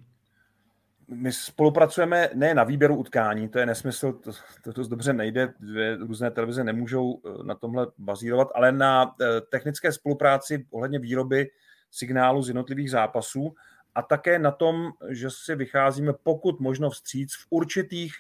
[1.08, 4.32] my spolupracujeme ne na výběru utkání, to je nesmysl, to,
[4.64, 9.16] to dost dobře nejde, dvě různé televize nemůžou eh, na tomhle bazírovat, ale na
[9.50, 11.50] technické spolupráci ohledně výroby
[11.92, 13.56] signálu z jednotlivých zápasů
[13.96, 18.14] a také na tom, že si vycházíme pokud možno vstříc v určitých,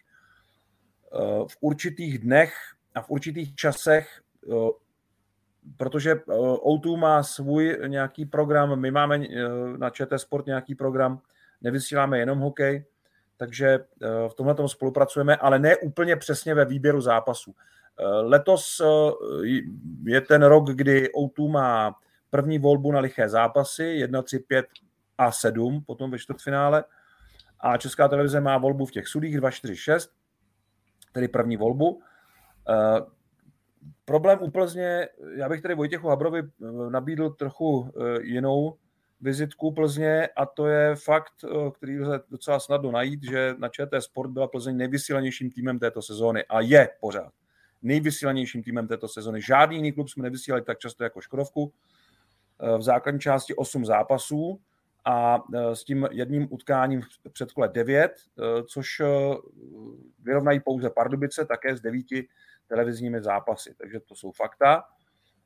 [1.47, 2.53] v určitých dnech
[2.95, 4.21] a v určitých časech,
[5.77, 9.19] protože O2 má svůj nějaký program, my máme
[9.77, 11.21] na ČT Sport nějaký program,
[11.61, 12.85] nevysíláme jenom hokej,
[13.37, 17.55] takže eh, v tomhle tom spolupracujeme, ale ne úplně přesně ve výběru zápasů.
[17.99, 18.85] Eh, letos eh,
[20.03, 21.95] je ten rok, kdy O2 má
[22.29, 24.65] první volbu na liché zápasy, 1, 3, 5
[25.17, 26.83] a 7, potom ve čtvrtfinále.
[27.59, 30.11] A Česká televize má volbu v těch sudích 2, 4, 6,
[31.15, 32.01] tedy první volbu.
[34.05, 36.43] Problém u Plzně, já bych tady Vojtěchu Habrovi
[36.89, 37.91] nabídl trochu
[38.21, 38.77] jinou
[39.21, 44.03] vizitku Plzně a to je fakt, eh, který lze docela snadno najít, že na ČT
[44.03, 47.33] Sport byla Plzeň nejvysílanějším týmem této sezóny a je pořád
[47.81, 49.41] nejvysílanějším týmem této sezóny.
[49.41, 51.73] Žádný jiný klub jsme nevysílali tak často jako Škodovku.
[52.59, 54.59] Eh, v základní části 8 zápasů
[55.05, 58.11] a eh, s tím jedním utkáním v předkole 9,
[58.67, 59.01] což
[60.19, 62.27] vyrovnají pouze Pardubice, také s devíti
[62.67, 63.75] televizními zápasy.
[63.77, 64.83] Takže to jsou fakta.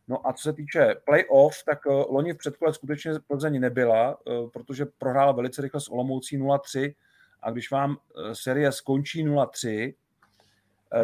[0.08, 4.18] No a co se týče playoff, tak loni v předkole skutečně Plzeň nebyla,
[4.54, 6.96] protože prohrála velice rychle s Olomoucí 0-3
[7.42, 7.98] a když vám
[8.34, 9.94] série skončí 0-3,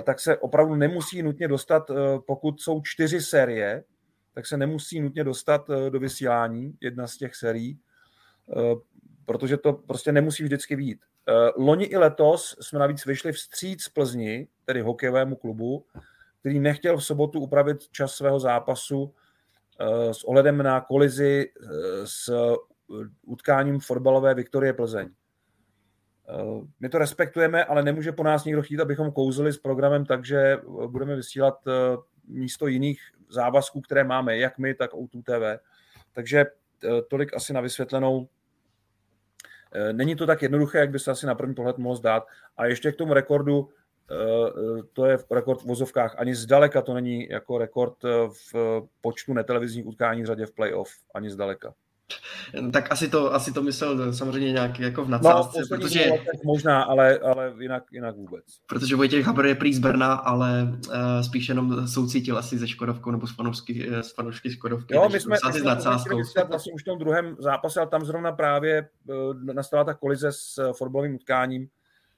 [0.03, 1.91] tak se opravdu nemusí nutně dostat,
[2.27, 3.83] pokud jsou čtyři série,
[4.33, 7.79] tak se nemusí nutně dostat do vysílání jedna z těch sérií,
[9.25, 10.99] protože to prostě nemusí vždycky být.
[11.57, 15.85] Loni i letos jsme navíc vyšli vstříc Plzni, tedy hokejovému klubu,
[16.45, 19.13] který nechtěl v sobotu upravit čas svého zápasu
[19.79, 21.67] eh, s ohledem na kolizi eh,
[22.03, 22.55] s eh,
[23.25, 25.09] utkáním fotbalové Viktorie Plzeň.
[26.79, 30.57] My to respektujeme, ale nemůže po nás někdo chtít, abychom kouzli s programem tak, že
[30.87, 31.59] budeme vysílat
[32.27, 35.63] místo jiných závazků, které máme, jak my, tak O2 TV.
[36.13, 36.45] Takže
[37.07, 38.27] tolik asi na vysvětlenou.
[39.91, 42.23] Není to tak jednoduché, jak by se asi na první pohled mohlo zdát.
[42.57, 43.69] A ještě k tomu rekordu
[44.11, 46.15] Eh, to je rekord v vozovkách.
[46.17, 48.09] Ani zdaleka to není jako rekord eh,
[48.53, 50.91] v počtu netelevizních utkání v řadě v playoff.
[51.13, 51.73] Ani zdaleka.
[52.73, 56.09] Tak asi to, asi to myslel samozřejmě nějak jako v nadsázce, no, protože...
[56.45, 58.43] Možná, ale, ale jinak, jinak vůbec.
[58.67, 63.11] Protože Vojtěch Haber je prý z Brna, ale uh, spíš jenom soucítil asi ze Škodovkou
[63.11, 64.95] nebo s fanoušky, s fanoušky Škodovky.
[64.95, 68.89] Jo, my jsme, my jsme vlastně už v tom druhém zápase, ale tam zrovna právě
[69.07, 71.67] uh, nastala ta kolize s fotbalovým utkáním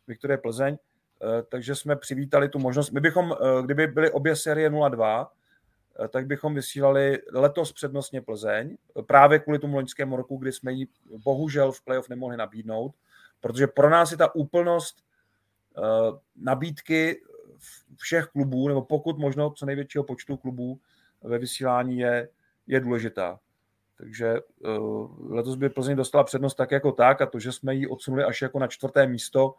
[0.08, 0.78] Viktorie Plzeň
[1.24, 2.92] Eh, takže jsme přivítali tu možnost.
[2.92, 5.37] My bychom, eh, kdyby byly obě série 0-2, eh,
[6.10, 8.78] tak bychom vysílali letos přednostně Plzeň,
[9.08, 10.88] právě kvůli tomu loňskému roku, kdy jsme ji
[11.24, 12.96] bohužel v playoff nemohli nabídnout,
[13.42, 15.04] protože pro nás je ta úplnost
[16.36, 17.22] nabídky
[17.98, 20.80] všech klubů, nebo pokud možno co největšího počtu klubů
[21.24, 22.30] ve vysílání je,
[22.68, 23.40] je důležitá.
[23.98, 24.36] Takže
[25.20, 28.42] letos by Plzeň dostala přednost tak jako tak a to, že jsme ji odsunuli až
[28.42, 29.56] jako na čtvrté místo,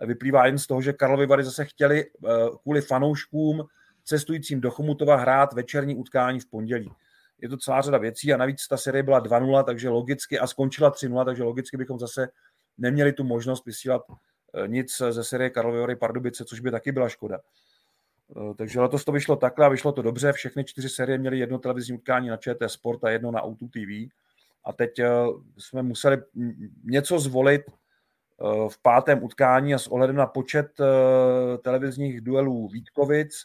[0.00, 2.28] vyplývá jen z toho, že Karlovy Vary zase chtěli eh,
[2.62, 3.66] kvůli fanouškům
[4.10, 6.90] cestujícím do Chomutova hrát večerní utkání v pondělí.
[7.40, 10.90] Je to celá řada věcí a navíc ta série byla 2-0, takže logicky a skončila
[10.90, 12.28] 3-0, takže logicky bychom zase
[12.78, 17.08] neměli tu možnost vysílat eh, nic ze série Karlovy Vary Pardubice, což by taky byla
[17.08, 17.38] škoda.
[18.36, 20.32] Eh, takže letos to vyšlo takhle a vyšlo to dobře.
[20.32, 24.10] Všechny čtyři série měly jedno televizní utkání na ČT Sport a jedno na Auto TV.
[24.64, 24.90] A teď
[25.58, 26.22] jsme museli
[26.84, 27.62] něco zvolit,
[28.68, 33.44] v pátém utkání a s ohledem na počet eh, televizních duelů Vítkovic,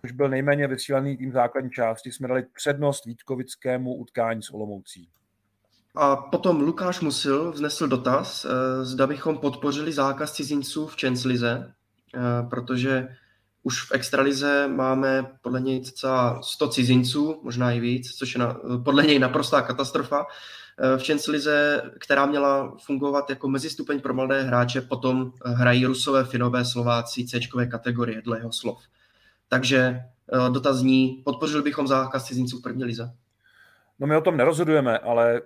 [0.00, 5.08] což byl nejméně vysílaný tým základní části, jsme dali přednost Vítkovickému utkání s Olomoucí.
[5.94, 11.72] A potom Lukáš Musil vznesl dotaz, eh, zda bychom podpořili zákaz cizinců v Čenslize,
[12.14, 12.20] eh,
[12.50, 13.08] protože
[13.62, 18.60] už v extralize máme podle něj cca 100 cizinců, možná i víc, což je na,
[18.84, 20.26] podle něj naprostá katastrofa.
[20.80, 21.48] Eh, v Champions
[21.98, 28.22] která měla fungovat jako mezistupeň pro mladé hráče, potom hrají Rusové, Finové, Slováci, C kategorie,
[28.22, 28.78] dle jeho slov.
[29.48, 33.12] Takže eh, dotazní, podpořili bychom zákaz cizinců v první lize?
[33.98, 35.42] No my o tom nerozhodujeme, ale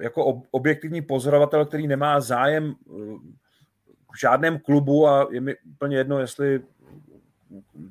[0.00, 2.74] jako objektivní pozorovatel, který nemá zájem
[4.12, 6.62] v žádném klubu a je mi úplně jedno, jestli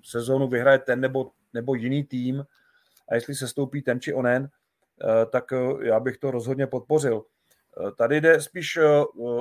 [0.04, 2.46] sezónu vyhraje ten nebo, nebo jiný tým
[3.10, 4.50] a jestli se stoupí ten či onen,
[5.04, 7.24] Eh, tak eh, já bych to rozhodně podpořil.
[7.88, 8.80] Eh, tady jde spíš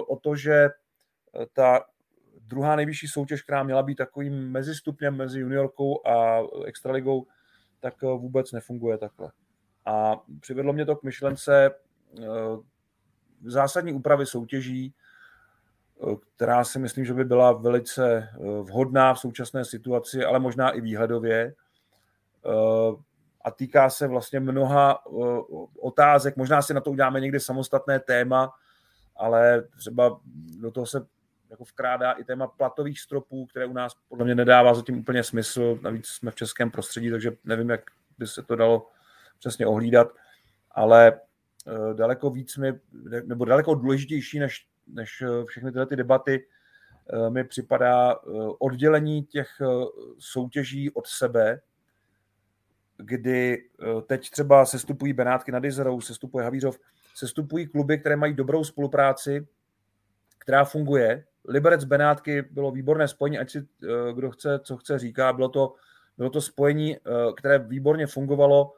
[0.08, 0.68] o to, že
[1.52, 1.84] ta
[2.51, 7.26] druhá nejvyšší soutěž, která měla být takovým mezistupněm mezi juniorkou a extraligou,
[7.80, 9.30] tak vůbec nefunguje takhle.
[9.86, 11.70] A přivedlo mě to k myšlence
[13.44, 14.94] zásadní úpravy soutěží,
[16.36, 18.28] která si myslím, že by byla velice
[18.62, 21.55] vhodná v současné situaci, ale možná i výhledově.
[23.44, 25.07] A týká se vlastně mnoha
[25.80, 26.36] otázek.
[26.36, 28.53] Možná si na to uděláme někdy samostatné téma,
[29.16, 30.20] ale třeba
[30.61, 31.07] do toho se
[31.51, 35.78] jako vkrádá i téma platových stropů, které u nás podle mě nedává zatím úplně smysl.
[35.82, 37.80] Navíc jsme v českém prostředí, takže nevím, jak
[38.18, 38.90] by se to dalo
[39.38, 40.09] přesně ohlídat,
[40.70, 41.12] ale
[41.66, 42.72] eh, daleko víc mi,
[43.24, 46.46] nebo daleko důležitější než, než eh, všechny tyhle ty debaty,
[47.12, 48.16] eh, mi připadá
[48.59, 49.48] oddělení těch
[50.18, 51.61] soutěží od sebe,
[52.96, 53.64] kdy
[54.07, 56.78] teď třeba sestupují Benátky nad Izerou, sestupuje Havířov,
[57.14, 59.46] sestupují kluby, které mají dobrou spolupráci,
[60.38, 61.24] která funguje.
[61.49, 63.66] Liberec Benátky bylo výborné spojení, ať si
[64.14, 65.74] kdo chce, co chce říká, bylo to,
[66.16, 66.97] bylo to spojení,
[67.36, 68.72] které výborně fungovalo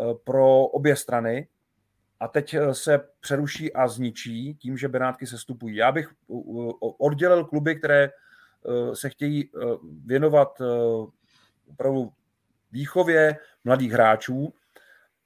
[0.00, 1.48] Eh, pro obě strany
[2.20, 5.76] a teď eh, se přeruší a zničí tím, že Benátky se stupují.
[5.76, 6.08] Já bych
[6.98, 9.50] oddělil kluby, které eh, se chtějí
[10.04, 10.62] věnovat
[11.70, 12.12] opravdu
[12.72, 14.54] výchově mladých hráčů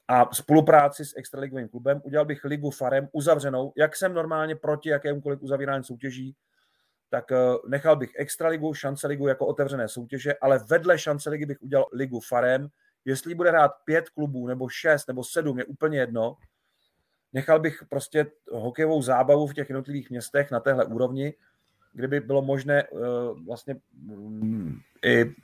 [0.08, 2.00] a spolupráci s extraligovým klubem.
[2.04, 6.36] Udělal bych ligu farem uzavřenou, jak jsem normálně proti jakémukoliv uzavírání soutěží,
[7.10, 7.24] tak
[7.68, 12.20] nechal bych extraligu, šance ligu jako otevřené soutěže, ale vedle šance ligy bych udělal ligu
[12.20, 12.70] farem,
[13.08, 16.36] Jestli bude hrát pět klubů, nebo šest, nebo sedm, je úplně jedno.
[17.32, 21.34] Nechal bych prostě hokejovou zábavu v těch jednotlivých městech na téhle úrovni,
[21.92, 23.00] kdyby bylo možné uh,
[23.46, 23.76] vlastně
[24.10, 25.34] um, i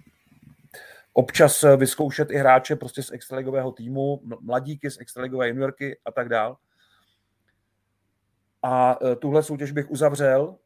[1.12, 6.56] občas vyzkoušet i hráče prostě z extraligového týmu, mladíky z extraligové juniorky a tak dál.
[8.62, 10.56] A uh, tuhle soutěž bych uzavřel.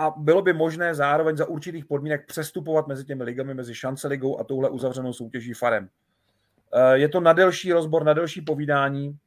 [0.00, 4.40] A bylo by možné zároveň za určitých podmínek přestupovat mezi těmi ligami, mezi šance ligou
[4.40, 5.88] a touhle uzavřenou soutěží farem.
[6.74, 9.18] Eh, je to na delší rozbor, na delší povídání.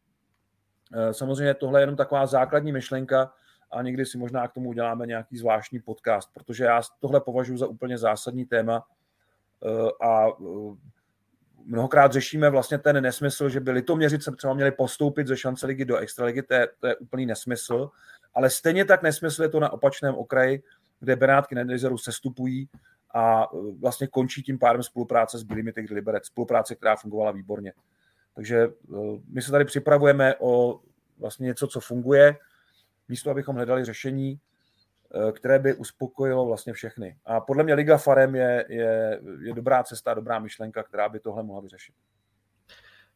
[0.93, 3.33] Eh, samozřejmě tohle je jenom taková základní myšlenka
[3.71, 7.67] a někdy si možná k tomu uděláme nějaký zvláštní podcast, protože já tohle považuji za
[7.67, 8.85] úplně zásadní téma
[9.65, 10.27] eh, a
[11.65, 15.97] mnohokrát řešíme vlastně ten nesmysl, že by Litoměřice třeba měli postoupit ze šance ligy do
[15.97, 17.89] extraligy, to je, to je úplný nesmysl
[18.33, 20.63] ale stejně tak nesmysl je to na opačném okraji,
[20.99, 22.69] kde Benátky na Nezeru sestupují
[23.13, 23.47] a e,
[23.79, 27.73] vlastně končí tím pádem spolupráce s Bílými Tygry Liberec, spolupráce, která fungovala výborně.
[28.35, 28.69] Takže e,
[29.27, 30.81] my se tady připravujeme o
[31.17, 32.37] vlastně něco, co funguje,
[33.09, 34.39] místo abychom hledali řešení,
[35.29, 37.17] e, které by uspokojilo vlastně všechny.
[37.25, 41.43] A podle mě Liga Farem je, je, je dobrá cesta, dobrá myšlenka, která by tohle
[41.43, 41.95] mohla vyřešit.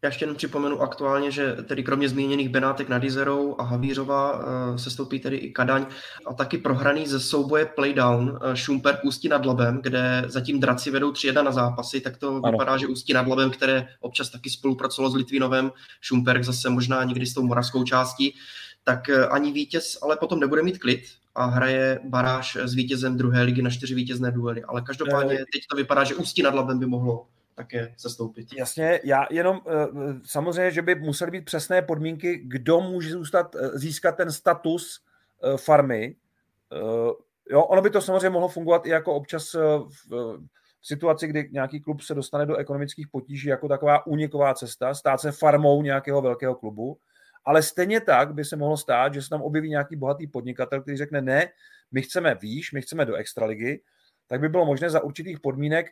[0.07, 4.79] Já ještě jenom připomenu aktuálně, že tedy kromě zmíněných Benátek nad Jizerou a Havířova eh,
[4.79, 5.85] se stoupí tedy i Kadaň
[6.25, 11.11] a taky prohraný ze souboje Playdown eh, Šumperk Ústí nad Labem, kde zatím draci vedou
[11.11, 12.51] 3-1 na zápasy, tak to ano.
[12.51, 17.25] vypadá, že Ústí nad Labem, které občas taky spolupracovalo s Litvinovem, Šumperk zase možná někdy
[17.25, 18.35] s tou moravskou částí,
[18.83, 21.03] tak eh, ani vítěz ale potom nebude mít klid
[21.35, 24.63] a hraje baráž s vítězem druhé ligy na čtyři vítězné duely.
[24.63, 27.25] Ale každopádně teď to vypadá, že Ústí nad Labem by mohlo
[27.57, 28.47] také sestoupit.
[28.57, 29.87] Jasně, já jenom eh,
[30.25, 35.01] samozřejmě, že by musely být přesné podmínky, kdo může zůstat, eh, získat ten status
[35.43, 36.15] eh, farmy.
[37.49, 41.79] Jo, ono by to samozřejmě mohlo fungovat i jako občas v, v situaci, kdy nějaký
[41.79, 46.55] klub se dostane do ekonomických potíží jako taková úniková cesta, stát se farmou nějakého velkého
[46.55, 46.97] klubu,
[47.45, 50.97] ale stejně tak by se mohlo stát, že se tam objeví nějaký bohatý podnikatel, který
[50.97, 51.49] řekne ne,
[51.91, 53.81] my chceme výš, my chceme do extraligy,
[54.27, 55.91] tak by bylo možné za určitých podmínek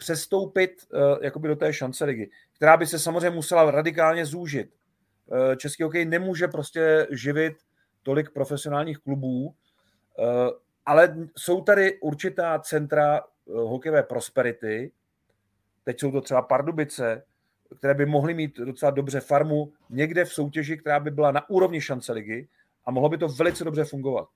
[0.00, 4.70] přestoupit uh, jakoby do té šance ligy, která by se samozřejmě musela radikálně zúžit.
[5.26, 7.56] Uh, český hokej nemůže prostě živit
[8.02, 9.54] tolik profesionálních klubů, uh,
[10.86, 14.92] ale jsou tady určitá centra uh, hokejové prosperity,
[15.84, 17.22] teď jsou to třeba Pardubice,
[17.78, 21.80] které by mohly mít docela dobře farmu někde v soutěži, která by byla na úrovni
[21.80, 22.48] šance ligy
[22.84, 24.28] a mohlo by to velice dobře fungovat.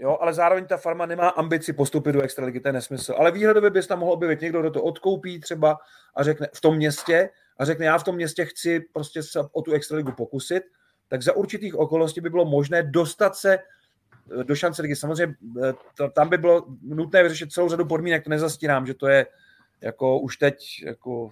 [0.00, 3.14] Jo, ale zároveň ta farma nemá ambici postupit do extraligy, to je nesmysl.
[3.18, 5.78] Ale výhledově bys tam mohl objevit někdo, kdo to odkoupí třeba
[6.14, 9.62] a řekne v tom městě a řekne, já v tom městě chci prostě se o
[9.62, 10.62] tu extraligu pokusit,
[11.08, 14.96] tak za určitých okolností by bylo možné dostat se eh, do šance ligy.
[14.96, 15.34] Samozřejmě
[15.64, 19.26] eh, tam by bylo nutné vyřešit celou řadu podmínek, to nezastírám, že to je
[19.80, 21.30] jako už teď, jako,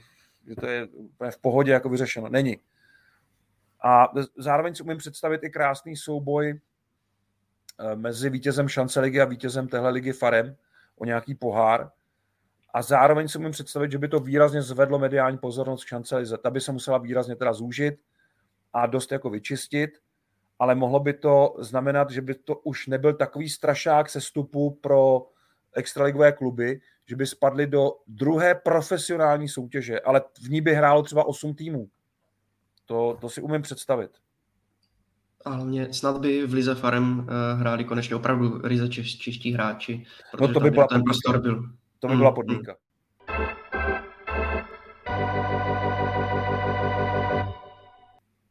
[0.48, 0.88] že to je
[1.30, 2.28] v pohodě jako vyřešeno.
[2.28, 2.56] Není.
[3.84, 6.60] A zároveň si umím představit i krásný souboj
[7.94, 10.56] mezi vítězem šance ligy a vítězem téhle ligy Farem
[10.96, 11.90] o nějaký pohár.
[12.74, 16.38] A zároveň si můžu představit, že by to výrazně zvedlo mediální pozornost šance lize.
[16.38, 18.00] Ta by se musela výrazně teda zúžit
[18.72, 19.90] a dost jako vyčistit,
[20.58, 25.26] ale mohlo by to znamenat, že by to už nebyl takový strašák sestupu pro
[25.74, 31.26] extraligové kluby, že by spadly do druhé profesionální soutěže, ale v ní by hrálo třeba
[31.26, 31.88] 8 týmů.
[32.86, 34.10] To, to si umím představit.
[35.48, 40.06] A hlavně snad by v Lize Farem uh, hráli konečně opravdu ryze češ, čeští hráči.
[40.40, 41.62] No to by byla ten prostor byl.
[41.98, 42.72] To by byla mm, podmínka.
[42.72, 43.44] Mm.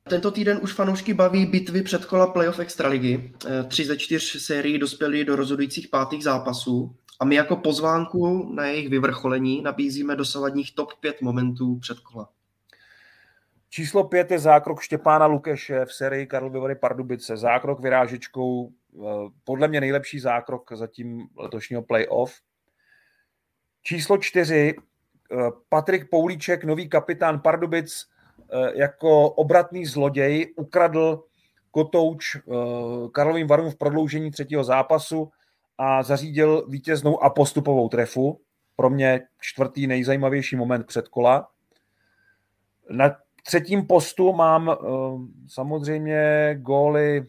[0.09, 3.33] Tento týden už fanoušky baví bitvy před kola playoff Extraligy.
[3.45, 8.65] Eh, tři ze čtyř sérií dospěly do rozhodujících pátých zápasů a my jako pozvánku na
[8.65, 12.29] jejich vyvrcholení nabízíme dosavadních top 5 momentů před kola.
[13.69, 17.37] Číslo pět je zákrok Štěpána Lukeše v sérii Karlovy Pardubice.
[17.37, 18.99] Zákrok vyrážečkou, eh,
[19.43, 22.33] podle mě nejlepší zákrok zatím letošního playoff.
[23.81, 24.75] Číslo čtyři,
[25.31, 25.35] eh,
[25.69, 28.05] Patrik Poulíček, nový kapitán Pardubic,
[28.51, 31.23] eh, jako obratný zloděj ukradl
[31.71, 32.37] kotouč
[33.11, 35.31] Karlovým Varům v prodloužení třetího zápasu
[35.77, 38.41] a zařídil vítěznou a postupovou trefu.
[38.75, 41.49] Pro mě čtvrtý nejzajímavější moment před kola.
[42.89, 43.15] Na
[43.47, 47.27] třetím postu mám uh, samozřejmě góly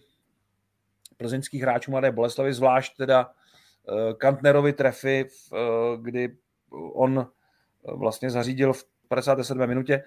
[1.17, 5.59] plzeňských hráčů Mladé Boleslavy, zvlášť teda uh, Kantnerovi trefy, uh,
[6.03, 6.37] kdy
[6.93, 7.27] on
[7.85, 9.67] vlastně zařídil v 57.
[9.67, 10.05] minutě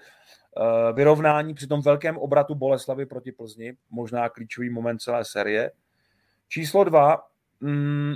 [0.92, 5.70] vyrovnání při tom velkém obratu Boleslavy proti Plzni, možná klíčový moment celé série.
[6.48, 7.24] Číslo dva,
[7.60, 8.14] mm,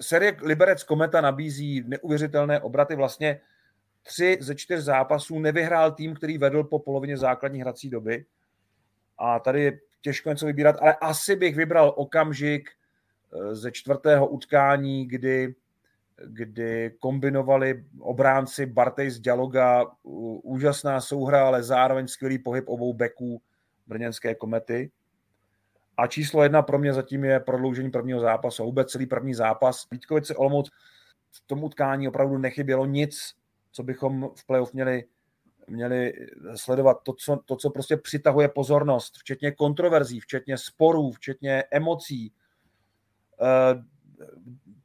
[0.00, 3.40] série Liberec Kometa nabízí neuvěřitelné obraty, vlastně
[4.04, 8.24] tři ze čtyř zápasů nevyhrál tým, který vedl po polovině základní hrací doby.
[9.18, 15.06] A tady je těžko něco vybírat, ale asi bych vybral okamžik eh, ze čtvrtého utkání,
[15.06, 15.54] kdy,
[16.26, 19.84] kdy kombinovali obránci Bartej z Dialoga,
[20.42, 23.42] úžasná souhra, ale zároveň skvělý pohyb obou beků
[23.86, 24.90] brněnské komety.
[25.96, 29.86] A číslo jedna pro mě zatím je prodloužení prvního zápasu vůbec celý první zápas.
[29.90, 30.70] Vítkovice Olomouc
[31.32, 33.34] v tom utkání opravdu nechybělo nic,
[33.74, 35.04] co bychom v playoff měli,
[35.68, 36.12] měli
[36.54, 37.02] sledovat.
[37.02, 42.32] To co, to, co prostě přitahuje pozornost, včetně kontroverzí, včetně sporů, včetně emocí.
[43.42, 43.82] Eh,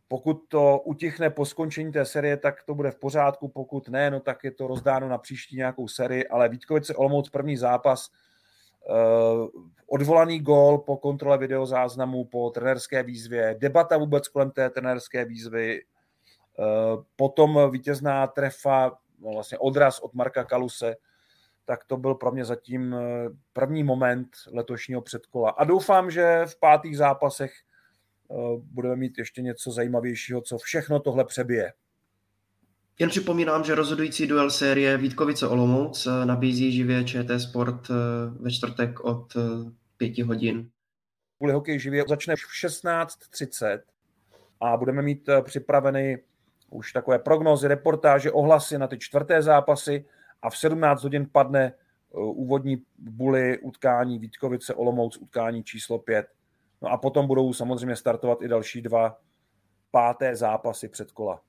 [0.08, 4.20] pokud to utichne po skončení té série, tak to bude v pořádku, pokud ne, no
[4.20, 9.48] tak je to rozdáno na příští nějakou sérii, ale Vítkovice Olomouc první zápas, eh,
[9.88, 15.82] odvolaný gól po kontrole videozáznamu, po trenerské výzvě, debata vůbec kolem té trenerské výzvy,
[17.16, 20.96] potom vítězná trefa, no vlastně odraz od Marka Kaluse,
[21.70, 25.50] tak to byl pro mě zatím eh, první moment letošního předkola.
[25.50, 31.26] A doufám, že v pátých zápasech eh, budeme mít ještě něco zajímavějšího, co všechno tohle
[31.26, 31.74] přebije.
[33.00, 37.88] Jen připomínám, že rozhodující duel série Vítkovice Olomouc nabízí živě ČT Sport
[38.40, 39.34] ve čtvrtek od
[39.98, 40.70] 5 hodin.
[41.38, 43.80] Kvůli hokej živě začne v 16.30
[44.62, 46.18] a budeme mít připraveny
[46.70, 50.06] už takové prognózy, reportáže, ohlasy na ty čtvrté zápasy
[50.42, 51.74] a v 17 hodin padne
[52.10, 56.28] uh, úvodní buly utkání Vítkovice Olomouc, utkání číslo 5.
[56.82, 59.18] No a potom budou samozřejmě startovat i další dva
[59.92, 61.42] páté zápasy před kola.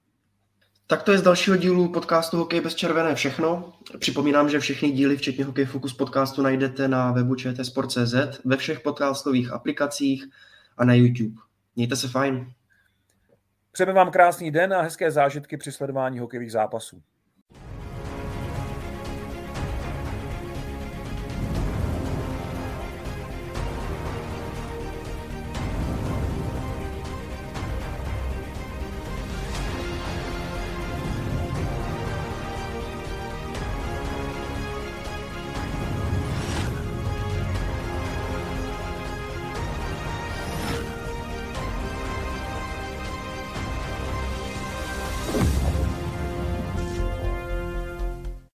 [0.87, 3.73] Tak to je z dalšího dílu podcastu Hokej bez červené všechno.
[3.99, 8.15] Připomínám, že všechny díly, včetně Hokej Focus podcastu, najdete na webu čtsport.cz,
[8.45, 10.27] ve všech podcastových aplikacích
[10.77, 11.41] a na YouTube.
[11.77, 12.53] Mějte se fajn.
[13.73, 17.03] Přejeme vám krásný den a hezké zážitky při sledování hokejových zápasů.